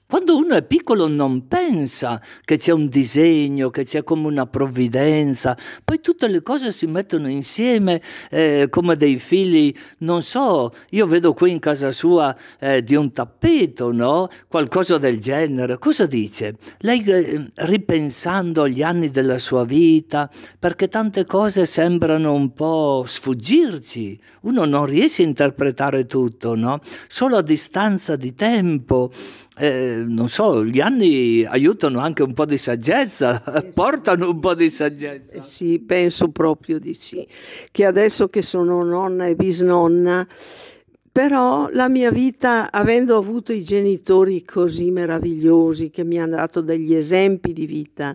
Quando 0.08 0.36
uno 0.36 0.54
è 0.54 0.62
piccolo 0.62 1.08
non 1.08 1.48
pensa 1.48 2.22
che 2.44 2.58
c'è 2.58 2.70
un 2.70 2.86
disegno, 2.86 3.70
che 3.70 3.84
c'è 3.84 4.04
come 4.04 4.28
una 4.28 4.46
provvidenza, 4.46 5.58
poi 5.82 6.00
tutte 6.00 6.28
le 6.28 6.42
cose 6.42 6.70
si 6.70 6.86
mettono 6.86 7.28
insieme 7.28 8.00
eh, 8.30 8.68
come 8.70 8.94
dei 8.94 9.18
fili, 9.18 9.76
non 9.98 10.22
so, 10.22 10.72
io 10.90 11.08
vedo 11.08 11.34
qui 11.34 11.50
in 11.50 11.58
casa 11.58 11.90
sua 11.90 12.36
eh, 12.60 12.84
di 12.84 12.94
un 12.94 13.10
tappeto, 13.10 13.90
no? 13.90 14.28
Qualcosa 14.46 14.96
del 14.98 15.18
genere. 15.18 15.76
Cosa 15.78 16.06
dice? 16.06 16.54
Lei 16.78 17.02
eh, 17.02 17.50
ripensando 17.56 18.62
agli 18.62 18.84
anni 18.84 19.10
della 19.10 19.38
sua 19.40 19.64
vita, 19.64 20.30
perché 20.56 20.86
tante 20.86 21.24
cose 21.24 21.66
sembrano 21.66 22.32
un 22.32 22.52
po' 22.52 23.02
sfuggirci, 23.04 24.20
uno 24.42 24.66
non 24.66 24.86
riesce 24.86 25.22
a 25.22 25.26
interpretare 25.26 26.06
tutto, 26.06 26.54
no? 26.54 26.78
Solo 27.08 27.38
a 27.38 27.42
distanza 27.42 28.14
di 28.14 28.36
tempo 28.36 29.10
eh, 29.58 30.04
non 30.06 30.28
so, 30.28 30.64
gli 30.64 30.80
anni 30.80 31.44
aiutano 31.44 32.00
anche 32.00 32.22
un 32.22 32.34
po' 32.34 32.44
di 32.44 32.58
saggezza, 32.58 33.42
portano 33.74 34.28
un 34.30 34.38
po' 34.38 34.54
di 34.54 34.68
saggezza. 34.68 35.40
Sì, 35.40 35.78
penso 35.78 36.28
proprio 36.28 36.78
di 36.78 36.92
sì, 36.92 37.26
che 37.70 37.86
adesso 37.86 38.28
che 38.28 38.42
sono 38.42 38.84
nonna 38.84 39.26
e 39.26 39.34
bisnonna 39.34 40.26
però 41.16 41.70
la 41.70 41.88
mia 41.88 42.10
vita, 42.10 42.70
avendo 42.70 43.16
avuto 43.16 43.50
i 43.50 43.62
genitori 43.62 44.44
così 44.44 44.90
meravigliosi 44.90 45.88
che 45.88 46.04
mi 46.04 46.20
hanno 46.20 46.36
dato 46.36 46.60
degli 46.60 46.94
esempi 46.94 47.54
di 47.54 47.64
vita, 47.64 48.14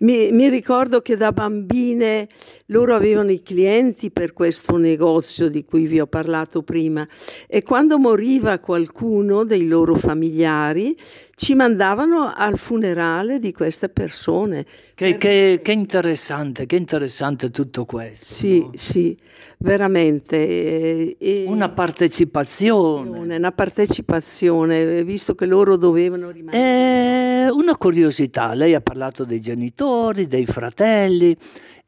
mi, 0.00 0.30
mi, 0.32 0.50
ricordo 0.50 1.00
che 1.00 1.16
da 1.16 1.32
bambine 1.32 2.28
loro 2.66 2.94
avevano 2.94 3.30
i 3.30 3.40
clienti 3.40 4.10
per 4.10 4.34
questo 4.34 4.76
negozio 4.76 5.48
di 5.48 5.64
cui 5.64 5.86
vi 5.86 5.98
ho 5.98 6.06
parlato 6.06 6.60
prima 6.60 7.08
e 7.46 7.62
quando 7.62 7.98
moriva 7.98 8.58
qualcuno 8.58 9.44
dei 9.44 9.66
loro 9.66 9.94
familiari 9.94 10.94
ci 11.36 11.54
mandavano 11.54 12.32
al 12.34 12.56
funerale 12.56 13.38
di 13.38 13.52
queste 13.52 13.90
persone. 13.90 14.64
Che, 14.94 15.18
che, 15.18 15.60
che 15.62 15.72
interessante, 15.72 16.64
che 16.64 16.76
interessante 16.76 17.50
tutto 17.50 17.84
questo. 17.84 18.24
Sì, 18.24 18.60
no? 18.60 18.70
sì 18.74 19.16
veramente. 19.58 21.16
E 21.18 21.44
una 21.46 21.68
partecipazione. 21.68 23.36
Una 23.36 23.52
partecipazione, 23.52 25.04
visto 25.04 25.34
che 25.34 25.44
loro 25.44 25.76
dovevano 25.76 26.30
rimanere. 26.30 27.44
Eh, 27.44 27.50
una 27.50 27.76
curiosità, 27.76 28.54
lei 28.54 28.72
ha 28.74 28.80
parlato 28.80 29.24
dei 29.24 29.40
genitori, 29.40 30.26
dei 30.26 30.46
fratelli, 30.46 31.36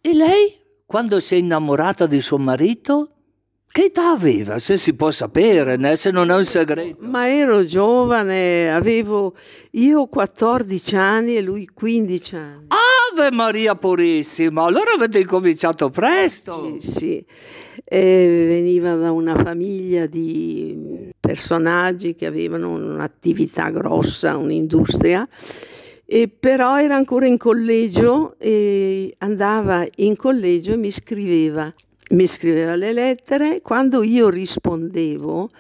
e 0.01 0.15
lei, 0.15 0.53
quando 0.85 1.21
si 1.21 1.37
è 1.37 1.39
innamorata 1.39 2.07
di 2.07 2.21
suo 2.21 2.37
marito, 2.37 3.18
che 3.79 3.85
età 3.85 4.11
aveva, 4.11 4.59
se 4.59 4.77
si 4.77 4.95
può 4.95 5.13
sapere, 5.13 5.77
né? 5.77 5.95
se 5.95 6.11
non 6.11 6.33
è 6.33 6.35
un 6.35 6.45
segreto? 6.45 7.07
Ma 7.07 7.33
ero 7.33 7.65
giovane, 7.65 8.75
avevo 8.75 9.37
io 9.73 10.09
14 10.09 10.97
anni 10.97 11.37
e 11.37 11.43
lui 11.43 11.65
15 11.73 12.35
anni. 12.35 12.67
Ave 13.13 13.31
Maria 13.31 13.77
Purissima, 13.77 14.65
allora 14.65 14.95
avete 14.97 15.21
incominciato 15.21 15.91
presto. 15.91 16.77
Sì, 16.81 16.91
sì. 16.91 17.25
E 17.85 18.45
veniva 18.49 18.95
da 18.95 19.13
una 19.13 19.37
famiglia 19.37 20.07
di 20.07 21.13
personaggi 21.21 22.17
che 22.17 22.27
avevano 22.27 22.71
un'attività 22.71 23.71
grossa, 23.71 24.37
un'industria, 24.37 25.25
e 26.05 26.29
però 26.29 26.81
era 26.81 26.97
ancora 26.97 27.29
in 27.29 27.37
collegio 27.37 28.35
e 28.41 29.15
andava 29.19 29.87
in 29.97 30.17
collegio 30.17 30.73
e 30.73 30.77
mi 30.77 30.91
scriveva, 30.91 31.73
mi 32.11 32.27
scriveva 32.27 32.75
le 32.75 32.93
lettere. 32.93 33.61
Quando 33.61 34.03
io 34.03 34.29
rispondevo, 34.29 35.51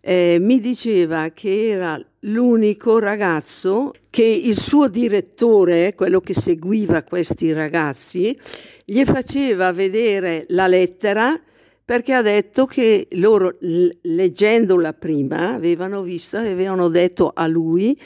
eh, 0.00 0.38
mi 0.40 0.60
diceva 0.60 1.30
che 1.30 1.68
era 1.68 2.04
l'unico 2.20 2.98
ragazzo 2.98 3.92
che 4.10 4.24
il 4.24 4.58
suo 4.58 4.88
direttore, 4.88 5.94
quello 5.94 6.20
che 6.20 6.34
seguiva 6.34 7.02
questi 7.02 7.52
ragazzi, 7.52 8.38
gli 8.84 9.02
faceva 9.04 9.72
vedere 9.72 10.44
la 10.48 10.66
lettera 10.66 11.38
perché 11.84 12.12
ha 12.12 12.22
detto 12.22 12.66
che 12.66 13.08
loro, 13.12 13.56
leggendola 13.60 14.92
prima, 14.92 15.54
avevano 15.54 16.02
visto 16.02 16.38
e 16.38 16.50
avevano 16.50 16.88
detto 16.88 17.30
a 17.34 17.46
lui 17.46 17.98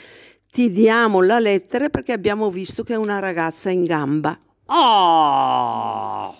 ti 0.51 0.71
diamo 0.71 1.21
la 1.21 1.39
lettera 1.39 1.89
perché 1.89 2.13
abbiamo 2.13 2.49
visto 2.49 2.83
che 2.83 2.93
è 2.93 2.97
una 2.97 3.19
ragazza 3.19 3.69
in 3.69 3.83
gamba. 3.83 4.39
Ah! 4.65 6.33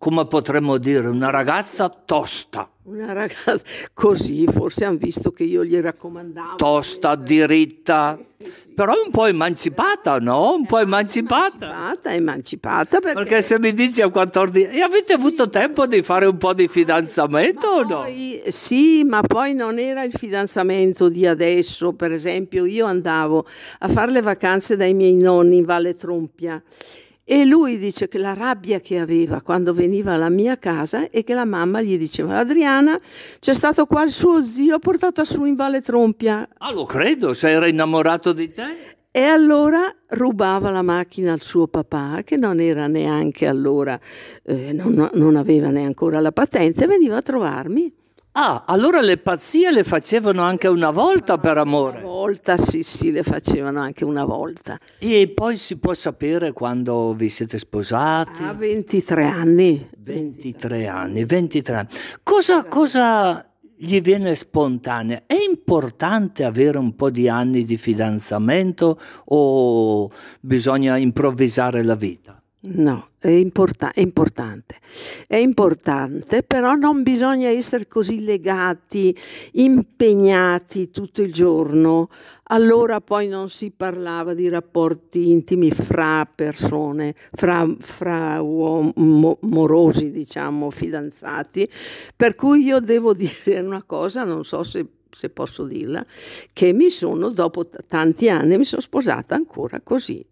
Come 0.00 0.26
potremmo 0.26 0.78
dire, 0.78 1.08
una 1.08 1.28
ragazza 1.28 1.90
tosta. 1.90 2.66
Una 2.84 3.12
ragazza 3.12 3.60
così, 3.92 4.46
forse 4.46 4.86
hanno 4.86 4.96
visto 4.96 5.30
che 5.30 5.44
io 5.44 5.62
gli 5.62 5.78
raccomandavo. 5.78 6.56
Tosta, 6.56 7.16
diritta, 7.16 8.18
però 8.74 8.94
un 8.94 9.10
po' 9.10 9.26
emancipata, 9.26 10.16
no? 10.16 10.54
Un 10.54 10.64
po' 10.64 10.78
emancipata. 10.78 11.66
Emancipata, 11.66 12.14
emancipata. 12.14 13.00
Perché... 13.00 13.18
perché 13.18 13.42
se 13.42 13.58
mi 13.58 13.74
dici 13.74 14.00
a 14.00 14.08
14 14.08 14.68
e 14.68 14.80
avete 14.80 15.12
avuto 15.12 15.50
tempo 15.50 15.86
di 15.86 16.00
fare 16.00 16.24
un 16.24 16.38
po' 16.38 16.54
di 16.54 16.66
fidanzamento 16.66 17.66
o 17.66 17.82
no? 17.82 18.06
sì, 18.48 19.04
ma 19.04 19.20
poi 19.20 19.52
non 19.52 19.78
era 19.78 20.02
il 20.02 20.14
fidanzamento 20.14 21.10
di 21.10 21.26
adesso. 21.26 21.92
Per 21.92 22.10
esempio, 22.10 22.64
io 22.64 22.86
andavo 22.86 23.46
a 23.80 23.88
fare 23.88 24.12
le 24.12 24.22
vacanze 24.22 24.78
dai 24.78 24.94
miei 24.94 25.14
nonni 25.14 25.58
in 25.58 25.66
Valle 25.66 25.94
Trompia 25.94 26.62
e 27.24 27.44
lui 27.44 27.78
dice 27.78 28.08
che 28.08 28.18
la 28.18 28.34
rabbia 28.34 28.80
che 28.80 28.98
aveva 28.98 29.40
quando 29.40 29.72
veniva 29.72 30.14
alla 30.14 30.28
mia 30.28 30.56
casa 30.58 31.08
è 31.10 31.22
che 31.22 31.34
la 31.34 31.44
mamma 31.44 31.80
gli 31.80 31.96
diceva 31.96 32.38
Adriana 32.38 32.98
c'è 33.38 33.52
stato 33.52 33.86
qua 33.86 34.02
il 34.02 34.10
suo 34.10 34.42
zio 34.42 34.78
portato 34.78 35.24
su 35.24 35.44
in 35.44 35.54
Valle 35.54 35.80
Trompia. 35.80 36.48
Ah 36.58 36.72
lo 36.72 36.86
credo, 36.86 37.32
se 37.34 37.50
era 37.50 37.68
innamorato 37.68 38.32
di 38.32 38.52
te. 38.52 38.98
E 39.12 39.22
allora 39.22 39.92
rubava 40.08 40.70
la 40.70 40.82
macchina 40.82 41.32
al 41.32 41.42
suo 41.42 41.66
papà, 41.66 42.22
che 42.24 42.36
non 42.36 42.60
era 42.60 42.86
neanche 42.86 43.46
allora, 43.48 43.98
eh, 44.44 44.72
non, 44.72 45.10
non 45.14 45.34
aveva 45.34 45.66
neanche 45.70 45.88
ancora 45.88 46.20
la 46.20 46.30
patente, 46.30 46.86
veniva 46.86 47.16
a 47.16 47.22
trovarmi. 47.22 47.92
Ah, 48.32 48.62
allora 48.64 49.00
le 49.00 49.16
pazzie 49.16 49.72
le 49.72 49.82
facevano 49.82 50.42
anche 50.42 50.68
una 50.68 50.90
volta 50.90 51.38
per 51.38 51.58
amore. 51.58 51.98
Una 51.98 52.06
volta, 52.06 52.56
sì, 52.56 52.84
sì, 52.84 53.10
le 53.10 53.24
facevano 53.24 53.80
anche 53.80 54.04
una 54.04 54.24
volta. 54.24 54.78
E 54.98 55.32
poi 55.34 55.56
si 55.56 55.78
può 55.78 55.92
sapere 55.94 56.52
quando 56.52 57.12
vi 57.14 57.28
siete 57.28 57.58
sposati? 57.58 58.44
A 58.44 58.52
23 58.52 59.24
anni. 59.24 59.88
23 59.98 60.86
anni, 60.86 61.24
23 61.24 61.74
anni. 61.74 61.88
Cosa, 62.22 62.64
cosa 62.66 63.44
gli 63.76 64.00
viene 64.00 64.36
spontanea. 64.36 65.22
È 65.26 65.34
importante 65.34 66.44
avere 66.44 66.78
un 66.78 66.94
po' 66.94 67.10
di 67.10 67.28
anni 67.28 67.64
di 67.64 67.76
fidanzamento 67.76 69.00
o 69.24 70.08
bisogna 70.40 70.96
improvvisare 70.98 71.82
la 71.82 71.96
vita? 71.96 72.39
No, 72.62 73.12
è, 73.18 73.28
import- 73.28 73.94
è, 73.94 74.00
importante. 74.00 74.76
È 75.26 75.36
importante, 75.36 76.42
però 76.42 76.74
non 76.74 77.02
bisogna 77.02 77.48
essere 77.48 77.86
così 77.86 78.22
legati, 78.22 79.16
impegnati 79.52 80.90
tutto 80.90 81.22
il 81.22 81.32
giorno. 81.32 82.10
Allora 82.48 83.00
poi 83.00 83.28
non 83.28 83.48
si 83.48 83.70
parlava 83.70 84.34
di 84.34 84.50
rapporti 84.50 85.30
intimi 85.30 85.70
fra 85.70 86.28
persone, 86.34 87.14
fra, 87.30 87.66
fra 87.78 88.42
uom- 88.42 88.92
morosi, 89.40 90.10
diciamo, 90.10 90.68
fidanzati. 90.68 91.66
Per 92.14 92.34
cui 92.34 92.62
io 92.62 92.78
devo 92.78 93.14
dire 93.16 93.60
una 93.60 93.82
cosa, 93.84 94.24
non 94.24 94.44
so 94.44 94.62
se 94.62 94.86
se 95.12 95.28
posso 95.28 95.64
dirla, 95.66 96.06
che 96.52 96.72
mi 96.72 96.88
sono, 96.88 97.30
dopo 97.30 97.66
t- 97.66 97.84
tanti 97.86 98.30
anni, 98.30 98.56
mi 98.56 98.64
sono 98.64 98.80
sposata 98.80 99.34
ancora 99.34 99.80
così. 99.82 100.24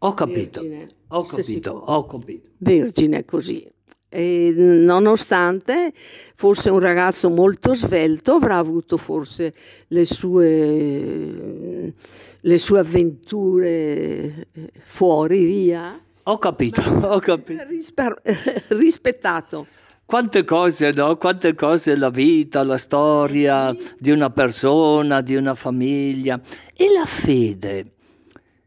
Ho 0.00 0.14
capito, 0.14 0.60
Vergine, 0.60 0.86
ho 1.08 1.24
capito, 1.24 1.70
ho 1.72 2.06
capito. 2.06 2.48
Vergine 2.58 3.24
così. 3.24 3.66
E 4.10 4.54
nonostante 4.56 5.92
fosse 6.36 6.70
un 6.70 6.78
ragazzo 6.78 7.28
molto 7.28 7.74
svelto, 7.74 8.34
avrà 8.34 8.58
avuto 8.58 8.96
forse 8.96 9.52
le 9.88 10.04
sue, 10.04 11.92
le 12.40 12.58
sue 12.58 12.78
avventure 12.78 14.48
fuori, 14.78 15.44
via. 15.44 16.00
Ho 16.22 16.38
capito, 16.38 16.80
ho 16.80 17.18
capito. 17.18 17.64
Risper- 17.66 18.22
rispettato. 18.68 19.66
Quante 20.06 20.44
cose, 20.44 20.92
no? 20.92 21.16
Quante 21.16 21.54
cose 21.54 21.96
la 21.96 22.08
vita, 22.08 22.62
la 22.62 22.78
storia 22.78 23.76
di 23.98 24.10
una 24.10 24.30
persona, 24.30 25.20
di 25.22 25.34
una 25.34 25.54
famiglia. 25.54 26.40
E 26.72 26.86
la 26.92 27.04
fede, 27.04 27.92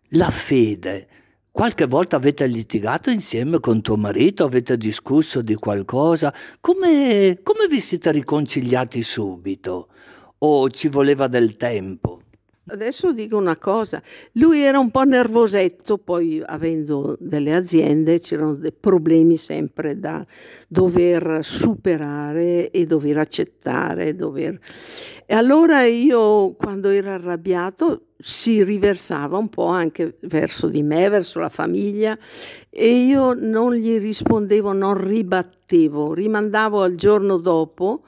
la 0.09 0.29
fede 0.29 1.07
Qualche 1.53 1.85
volta 1.85 2.15
avete 2.15 2.47
litigato 2.47 3.09
insieme 3.09 3.59
con 3.59 3.81
tuo 3.81 3.97
marito, 3.97 4.45
avete 4.45 4.77
discusso 4.77 5.41
di 5.41 5.55
qualcosa, 5.55 6.33
come, 6.61 7.39
come 7.43 7.67
vi 7.69 7.81
siete 7.81 8.09
riconciliati 8.13 9.03
subito? 9.03 9.89
O 10.39 10.69
ci 10.69 10.87
voleva 10.87 11.27
del 11.27 11.57
tempo? 11.57 12.21
Adesso 12.67 13.11
dico 13.11 13.35
una 13.35 13.57
cosa, 13.57 14.01
lui 14.33 14.61
era 14.61 14.79
un 14.79 14.91
po' 14.91 15.03
nervosetto, 15.03 15.97
poi 15.97 16.41
avendo 16.45 17.17
delle 17.19 17.53
aziende 17.53 18.19
c'erano 18.21 18.55
dei 18.55 18.71
problemi 18.71 19.35
sempre 19.35 19.99
da 19.99 20.25
dover 20.69 21.39
superare 21.41 22.71
e 22.71 22.85
dover 22.85 23.17
accettare. 23.17 24.15
Dover... 24.15 24.57
E 25.25 25.33
allora 25.35 25.83
io 25.83 26.53
quando 26.53 26.87
ero 26.87 27.11
arrabbiato 27.11 28.10
si 28.21 28.63
riversava 28.63 29.37
un 29.37 29.49
po' 29.49 29.65
anche 29.65 30.17
verso 30.21 30.67
di 30.67 30.83
me, 30.83 31.09
verso 31.09 31.39
la 31.39 31.49
famiglia 31.49 32.17
e 32.69 32.87
io 32.87 33.33
non 33.33 33.73
gli 33.73 33.97
rispondevo, 33.97 34.71
non 34.73 35.05
ribattevo, 35.05 36.13
rimandavo 36.13 36.81
al 36.81 36.95
giorno 36.95 37.37
dopo 37.37 38.03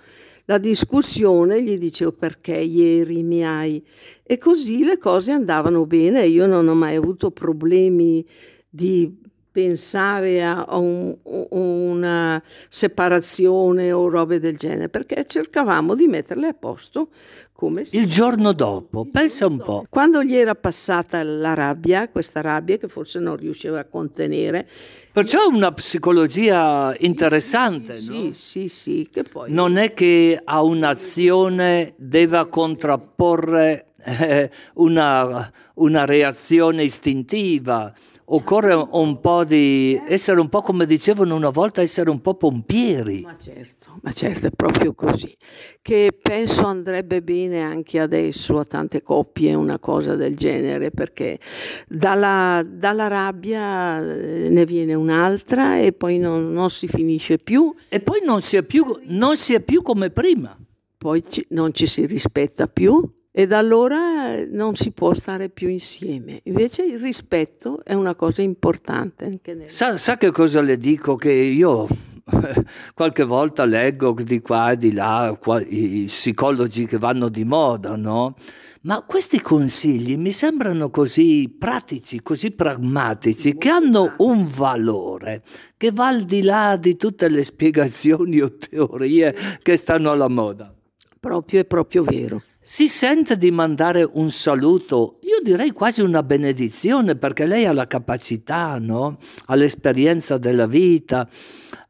la 0.46 0.58
discussione, 0.58 1.64
gli 1.64 1.78
dicevo 1.78 2.12
perché 2.12 2.56
ieri 2.56 3.24
mi 3.24 3.46
hai? 3.46 3.84
E 4.24 4.38
così 4.38 4.84
le 4.84 4.98
cose 4.98 5.32
andavano 5.32 5.86
bene, 5.86 6.26
io 6.26 6.46
non 6.46 6.68
ho 6.68 6.76
mai 6.76 6.96
avuto 6.96 7.32
problemi 7.32 8.26
di 8.70 9.22
pensare 9.54 10.44
a 10.44 10.78
un, 10.78 11.16
una 11.52 12.44
separazione 12.70 13.92
o 13.92 14.10
robe 14.10 14.40
del 14.40 14.58
genere, 14.58 14.90
perché 14.90 15.24
cercavamo 15.26 15.94
di 15.94 16.08
metterle 16.08 16.48
a 16.48 16.54
posto 16.54 17.10
come. 17.54 17.84
Il 17.92 18.08
giorno 18.08 18.52
dopo, 18.52 19.06
pensa 19.06 19.46
un 19.46 19.58
po'. 19.58 19.86
Quando 19.90 20.24
gli 20.24 20.36
era 20.36 20.56
passata 20.56 21.24
la 21.24 21.54
rabbia, 21.54 22.10
questa 22.10 22.42
rabbia 22.42 22.78
che 22.78 22.88
forse 22.88 23.20
non 23.20 23.38
riusciva 23.38 23.80
a 23.80 23.86
contenere. 23.86 24.68
Perciò 25.12 25.44
è 25.44 25.54
una 25.54 25.72
psicologia 25.72 26.96
interessante, 27.00 28.02
sì, 28.02 28.08
no? 28.08 28.14
Sì, 28.14 28.34
sì, 28.34 28.68
sì, 28.68 29.10
che 29.12 29.24
poi... 29.24 29.52
Non 29.52 29.78
è 29.78 29.94
che 29.94 30.40
a 30.44 30.62
un'azione 30.64 31.94
deve 31.98 32.50
contrapporre 32.50 33.94
eh, 34.04 34.50
una, 34.76 35.52
una 35.76 36.06
reazione 36.06 36.84
istintiva 36.84 37.94
occorre 38.36 38.74
un 38.74 39.20
po' 39.20 39.44
di 39.44 40.02
essere 40.08 40.40
un 40.40 40.50
po' 40.50 40.62
come 40.62 40.86
dicevano 40.86 41.36
una 41.36 41.50
volta, 41.50 41.82
essere 41.82 42.10
un 42.10 42.20
po' 42.22 42.34
pompieri. 42.34 43.22
Ma 43.22 43.38
certo, 43.38 44.00
ma 44.02 44.12
certo, 44.12 44.48
è 44.48 44.50
proprio 44.50 44.94
così. 44.94 45.36
Che 45.82 46.18
penso 46.20 46.66
andrebbe 46.66 47.22
bene 47.22 47.62
anche 47.62 48.00
adesso 48.00 48.58
a 48.58 48.66
tante 48.66 49.02
coppie 49.02 49.54
una 49.54 49.78
cosa 49.78 50.16
del 50.16 50.36
genere, 50.36 50.90
perché 50.90 51.40
dalla, 51.88 52.66
dalla 52.68 53.08
rabbia 53.08 54.00
eh, 54.00 54.50
ne 54.50 54.66
viene 54.66 54.96
un'altra 54.96 55.80
e 55.80 55.92
poi 55.94 56.18
non, 56.18 56.52
non, 56.52 56.70
si 56.72 56.88
finisce 56.88 57.38
più. 57.38 57.74
E 57.90 58.00
poi 58.00 58.22
non 58.26 58.42
si 58.42 58.56
è 58.56 58.64
più, 58.64 59.00
non 59.06 59.38
si 59.38 59.54
è 59.54 59.62
più 59.62 59.84
come 59.84 60.10
prima. 60.10 60.58
Poi 60.98 61.22
ci, 61.28 61.46
non 61.50 61.74
ci 61.74 61.86
si 61.86 62.06
rispetta 62.06 62.68
più 62.68 63.04
e 63.36 63.48
da 63.48 63.58
allora 63.58 64.36
eh, 64.36 64.46
non 64.46 64.76
si 64.76 64.92
può 64.92 65.16
stare 65.16 65.50
più 65.50 65.68
insieme. 65.68 66.42
Invece 66.44 66.84
il 66.84 67.00
rispetto 67.00 67.84
è 67.84 67.96
una 67.96 68.14
cosa 68.14 68.44
importante. 68.44 69.40
Nel... 69.44 69.72
sa, 69.72 69.98
sa 69.98 70.18
che 70.18 70.30
cosa 70.30 70.62
le 70.62 70.78
dico? 70.78 71.16
Che 71.16 71.32
io 71.32 71.88
qualche 72.94 73.24
volta 73.24 73.66
leggo 73.66 74.14
di 74.14 74.40
qua 74.40 74.72
e 74.72 74.78
di 74.78 74.94
là 74.94 75.36
i 75.68 76.04
psicologi 76.06 76.86
che 76.86 77.00
vanno 77.00 77.28
di 77.28 77.44
moda, 77.44 77.96
no? 77.96 78.36
Ma 78.82 79.02
questi 79.02 79.42
consigli 79.42 80.16
mi 80.16 80.32
sembrano 80.32 80.92
così 80.92 81.56
pratici, 81.58 82.22
così 82.22 82.52
pragmatici, 82.52 83.58
che 83.58 83.70
hanno 83.70 84.14
un 84.20 84.46
valore 84.46 85.42
che 85.76 85.92
va 85.92 86.10
al 86.10 86.22
di 86.22 86.44
là 86.44 86.76
di 86.76 86.98
tutte 86.98 87.30
le 87.30 87.44
spiegazioni 87.44 88.42
o 88.42 88.56
teorie 88.58 89.34
che 89.64 89.76
stanno 89.76 90.12
alla 90.12 90.28
moda. 90.28 90.72
Proprio 91.20 91.62
è 91.62 91.66
proprio 91.66 92.04
vero. 92.04 92.44
Si 92.66 92.88
sente 92.88 93.36
di 93.36 93.52
mandare 93.52 94.10
un 94.10 94.32
saluto, 94.32 95.20
io 95.24 95.42
direi 95.44 95.72
quasi 95.72 96.00
una 96.00 96.24
benedizione, 96.24 97.18
perché 97.18 97.46
lei 97.46 97.66
ha 97.66 97.74
la 97.74 97.88
capacità, 97.88 98.78
no? 98.80 99.18
ha 99.48 99.56
l'esperienza 99.56 100.38
della 100.38 100.66
vita, 100.66 101.28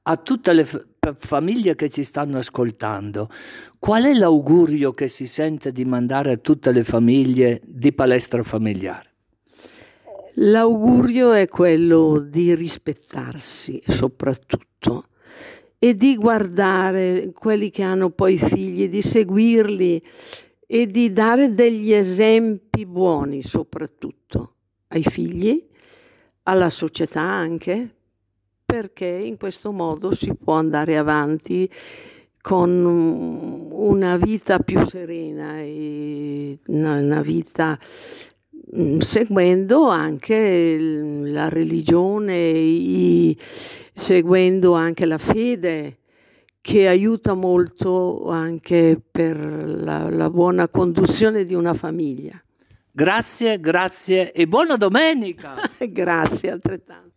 a 0.02 0.18
tutte 0.18 0.52
le 0.52 0.66
f- 0.66 0.84
famiglie 1.20 1.76
che 1.76 1.92
ci 1.92 2.04
stanno 2.04 2.40
ascoltando. 2.40 3.30
Qual 3.78 4.04
è 4.04 4.16
l'augurio 4.16 4.94
che 4.94 5.08
si 5.10 5.28
sente 5.28 5.72
di 5.72 5.86
mandare 5.86 6.32
a 6.32 6.38
tutte 6.38 6.72
le 6.72 6.84
famiglie 6.84 7.62
di 7.64 7.94
palestra 7.94 8.42
familiare? 8.42 9.12
L'augurio 10.38 11.34
è 11.34 11.48
quello 11.48 12.18
di 12.18 12.56
rispettarsi 12.56 13.80
soprattutto 13.86 15.06
e 15.78 15.96
di 15.96 16.16
guardare 16.16 17.32
quelli 17.32 17.70
che 17.70 17.84
hanno 17.84 18.10
poi 18.10 18.40
figli, 18.40 18.88
di 18.88 19.02
seguirli 19.04 20.02
e 20.74 20.88
di 20.88 21.14
dare 21.14 21.52
degli 21.52 21.94
esempi 21.94 22.88
buoni 22.88 23.44
soprattutto 23.44 24.56
ai 24.88 25.04
figli, 25.04 25.64
alla 26.44 26.72
società 26.72 27.22
anche, 27.22 27.94
perché 28.66 29.06
in 29.06 29.38
questo 29.38 29.72
modo 29.72 30.16
si 30.16 30.34
può 30.34 30.56
andare 30.56 30.98
avanti 30.98 31.70
con 32.42 32.72
una 33.72 34.18
vita 34.18 34.58
più 34.58 34.84
serena 34.84 35.60
e 35.60 36.58
una 36.66 37.22
vita 37.22 37.78
mm, 38.76 38.98
seguendo 38.98 39.90
anche 39.90 40.80
la 40.80 41.50
religione, 41.50 43.36
seguendo 43.94 44.74
anche 44.74 45.06
la 45.06 45.20
fede 45.20 45.98
che 46.64 46.88
aiuta 46.88 47.34
molto 47.34 48.30
anche 48.30 48.98
per 49.12 49.36
la, 49.38 50.10
la 50.10 50.30
buona 50.30 50.70
conduzione 50.70 51.44
di 51.44 51.54
una 51.54 51.74
famiglia. 51.74 52.42
Grazie, 52.90 53.60
grazie 53.60 54.32
e 54.32 54.48
buona 54.48 54.78
domenica. 54.78 55.56
grazie 55.92 56.52
altrettanto. 56.52 57.12